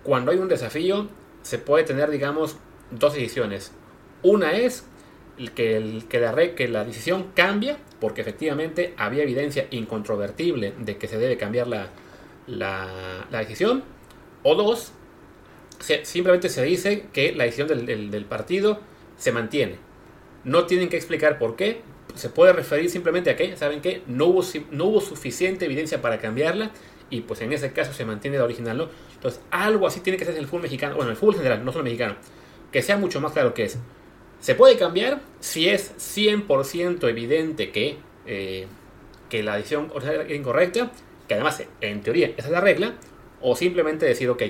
cuando 0.03 0.31
hay 0.31 0.37
un 0.37 0.49
desafío, 0.49 1.07
se 1.41 1.57
puede 1.57 1.83
tener, 1.83 2.09
digamos, 2.09 2.57
dos 2.91 3.13
decisiones. 3.13 3.71
Una 4.23 4.53
es 4.53 4.85
que, 5.55 5.77
el, 5.77 6.05
que, 6.09 6.19
la, 6.19 6.35
que 6.55 6.67
la 6.67 6.83
decisión 6.83 7.31
cambia, 7.33 7.77
porque 8.01 8.21
efectivamente 8.21 8.93
había 8.97 9.23
evidencia 9.23 9.67
incontrovertible 9.71 10.73
de 10.77 10.97
que 10.97 11.07
se 11.07 11.17
debe 11.17 11.37
cambiar 11.37 11.67
la, 11.67 11.87
la, 12.49 13.27
decisión. 13.31 13.83
O 14.43 14.55
dos, 14.55 14.93
simplemente 16.03 16.49
se 16.49 16.63
dice 16.63 17.05
que 17.13 17.33
la 17.33 17.43
decisión 17.43 17.67
del, 17.67 18.25
partido 18.25 18.79
se 19.17 19.31
mantiene. 19.31 19.77
No 20.43 20.65
tienen 20.65 20.89
que 20.89 20.97
explicar 20.97 21.37
por 21.37 21.55
qué, 21.55 21.81
se 22.15 22.29
puede 22.29 22.53
referir 22.53 22.89
simplemente 22.89 23.29
a 23.29 23.35
que, 23.35 23.55
¿saben 23.55 23.81
qué? 23.81 24.01
No 24.07 24.25
hubo, 24.27 25.01
suficiente 25.01 25.65
evidencia 25.65 26.01
para 26.01 26.19
cambiarla 26.19 26.71
y 27.09 27.21
pues 27.21 27.41
en 27.41 27.53
ese 27.53 27.71
caso 27.73 27.93
se 27.93 28.05
mantiene 28.05 28.37
la 28.37 28.43
original, 28.43 28.77
¿no? 28.77 28.89
Entonces, 29.13 29.41
algo 29.51 29.87
así 29.87 29.99
tiene 29.99 30.17
que 30.17 30.25
ser 30.25 30.37
el 30.37 30.45
fútbol 30.45 30.63
mexicano, 30.63 30.95
bueno, 30.95 31.11
el 31.11 31.17
fútbol 31.17 31.35
general, 31.35 31.65
no 31.65 31.71
solo 31.71 31.83
mexicano, 31.83 32.15
que 32.71 32.81
sea 32.81 32.97
mucho 32.97 33.19
más 33.19 33.33
claro 33.33 33.53
que 33.53 33.63
es. 33.63 33.77
Se 34.39 34.55
puede 34.55 34.77
cambiar 34.77 35.21
si 35.39 35.67
es 35.67 35.93
100% 35.97 37.09
evidente 37.09 37.71
que, 37.71 37.97
eh, 38.25 38.67
que 39.29 39.43
la 39.43 39.53
adición 39.53 39.91
es 40.01 40.31
incorrecta, 40.31 40.91
que 41.29 41.35
además 41.35 41.63
en 41.79 42.01
teoría 42.01 42.33
esa 42.35 42.47
es 42.47 42.51
la 42.51 42.59
regla, 42.59 42.95
o 43.39 43.55
simplemente 43.55 44.05
decir, 44.05 44.29
ok, 44.29 44.43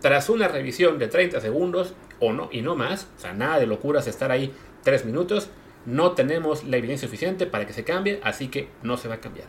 tras 0.00 0.30
una 0.30 0.48
revisión 0.48 0.98
de 0.98 1.08
30 1.08 1.40
segundos 1.40 1.94
o 2.20 2.32
no, 2.32 2.48
y 2.52 2.62
no 2.62 2.76
más, 2.76 3.08
o 3.18 3.20
sea, 3.20 3.34
nada 3.34 3.58
de 3.58 3.66
locuras 3.66 4.06
estar 4.06 4.30
ahí 4.30 4.54
3 4.84 5.04
minutos, 5.04 5.50
no 5.84 6.12
tenemos 6.12 6.64
la 6.64 6.76
evidencia 6.76 7.08
suficiente 7.08 7.46
para 7.46 7.66
que 7.66 7.72
se 7.72 7.84
cambie, 7.84 8.20
así 8.22 8.48
que 8.48 8.68
no 8.82 8.96
se 8.96 9.08
va 9.08 9.16
a 9.16 9.20
cambiar. 9.20 9.48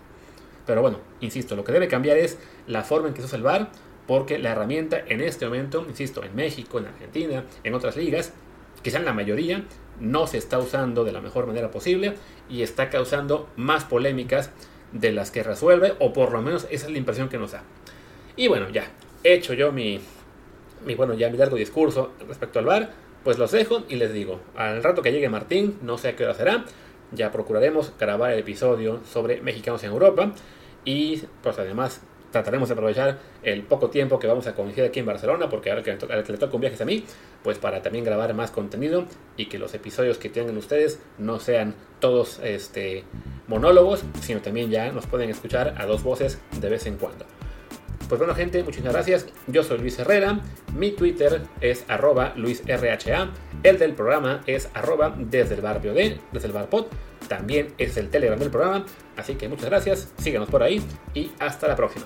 Pero 0.65 0.81
bueno, 0.81 0.99
insisto, 1.21 1.55
lo 1.55 1.63
que 1.63 1.71
debe 1.71 1.87
cambiar 1.87 2.17
es 2.17 2.39
la 2.67 2.83
forma 2.83 3.07
en 3.07 3.13
que 3.13 3.21
se 3.21 3.27
usa 3.27 3.37
el 3.37 3.43
VAR, 3.43 3.71
porque 4.07 4.39
la 4.39 4.51
herramienta 4.51 4.99
en 5.07 5.21
este 5.21 5.45
momento, 5.45 5.85
insisto, 5.87 6.23
en 6.23 6.35
México, 6.35 6.79
en 6.79 6.87
Argentina, 6.87 7.45
en 7.63 7.73
otras 7.75 7.95
ligas, 7.95 8.33
quizá 8.81 8.97
en 8.97 9.05
la 9.05 9.13
mayoría, 9.13 9.63
no 9.99 10.25
se 10.27 10.37
está 10.37 10.57
usando 10.57 11.03
de 11.03 11.11
la 11.11 11.21
mejor 11.21 11.45
manera 11.45 11.69
posible 11.69 12.15
y 12.49 12.63
está 12.63 12.89
causando 12.89 13.47
más 13.55 13.83
polémicas 13.85 14.49
de 14.91 15.11
las 15.11 15.31
que 15.31 15.43
resuelve, 15.43 15.93
o 15.99 16.13
por 16.13 16.31
lo 16.31 16.41
menos 16.41 16.67
esa 16.69 16.85
es 16.87 16.91
la 16.91 16.97
impresión 16.97 17.29
que 17.29 17.37
nos 17.37 17.51
da. 17.51 17.63
Y 18.35 18.47
bueno, 18.47 18.69
ya, 18.69 18.85
hecho 19.23 19.53
yo 19.53 19.71
mi, 19.71 19.99
mi 20.85 20.95
bueno, 20.95 21.13
ya 21.13 21.29
mi 21.29 21.37
largo 21.37 21.55
discurso 21.55 22.11
respecto 22.27 22.59
al 22.59 22.65
VAR, 22.65 22.91
pues 23.23 23.37
los 23.37 23.51
dejo 23.51 23.83
y 23.87 23.95
les 23.95 24.13
digo, 24.13 24.39
al 24.55 24.81
rato 24.83 25.01
que 25.01 25.11
llegue 25.11 25.29
Martín, 25.29 25.77
no 25.81 25.97
sé 25.97 26.09
a 26.09 26.15
qué 26.15 26.23
hora 26.23 26.33
será, 26.33 26.65
ya 27.11 27.31
procuraremos 27.31 27.93
grabar 27.99 28.31
el 28.31 28.39
episodio 28.39 29.01
sobre 29.05 29.41
mexicanos 29.41 29.83
en 29.83 29.91
Europa 29.91 30.33
y 30.85 31.21
pues 31.43 31.59
además 31.59 32.01
trataremos 32.31 32.69
de 32.69 32.73
aprovechar 32.73 33.19
el 33.43 33.63
poco 33.63 33.89
tiempo 33.89 34.19
que 34.19 34.27
vamos 34.27 34.47
a 34.47 34.53
coincidir 34.53 34.85
aquí 34.85 34.99
en 34.99 35.05
Barcelona, 35.05 35.49
porque 35.49 35.69
ahora 35.69 35.83
que, 35.83 35.97
que 35.97 36.31
le 36.31 36.37
toca 36.37 36.55
un 36.55 36.61
viaje 36.61 36.81
a 36.81 36.85
mí, 36.85 37.03
pues 37.43 37.57
para 37.57 37.81
también 37.81 38.05
grabar 38.05 38.33
más 38.33 38.51
contenido 38.51 39.05
y 39.37 39.47
que 39.47 39.59
los 39.59 39.73
episodios 39.73 40.17
que 40.17 40.29
tengan 40.29 40.57
ustedes 40.57 40.99
no 41.17 41.39
sean 41.39 41.75
todos 41.99 42.39
este, 42.43 43.03
monólogos, 43.47 44.03
sino 44.21 44.41
también 44.41 44.69
ya 44.69 44.91
nos 44.91 45.07
pueden 45.07 45.29
escuchar 45.29 45.75
a 45.77 45.85
dos 45.85 46.03
voces 46.03 46.39
de 46.59 46.69
vez 46.69 46.85
en 46.85 46.97
cuando. 46.97 47.25
Pues 48.11 48.19
bueno 48.19 48.35
gente, 48.35 48.61
muchísimas 48.63 48.91
gracias. 48.91 49.25
Yo 49.47 49.63
soy 49.63 49.77
Luis 49.77 49.97
Herrera. 49.97 50.41
Mi 50.75 50.91
Twitter 50.91 51.43
es 51.61 51.85
arroba 51.87 52.33
LuisRHA. 52.35 53.29
El 53.63 53.79
del 53.79 53.93
programa 53.93 54.41
es 54.47 54.69
arroba 54.73 55.15
desde 55.17 55.55
el 55.55 55.61
bar 55.61 55.81
desde 55.81 56.47
el 56.47 56.51
bar 56.51 56.67
pod. 56.67 56.87
También 57.31 57.73
es 57.77 57.95
el 57.95 58.09
Telegram 58.09 58.37
del 58.37 58.51
programa. 58.51 58.85
Así 59.15 59.35
que 59.35 59.47
muchas 59.47 59.67
gracias, 59.67 60.11
síganos 60.17 60.49
por 60.49 60.63
ahí 60.63 60.83
y 61.13 61.31
hasta 61.39 61.65
la 61.65 61.77
próxima. 61.77 62.05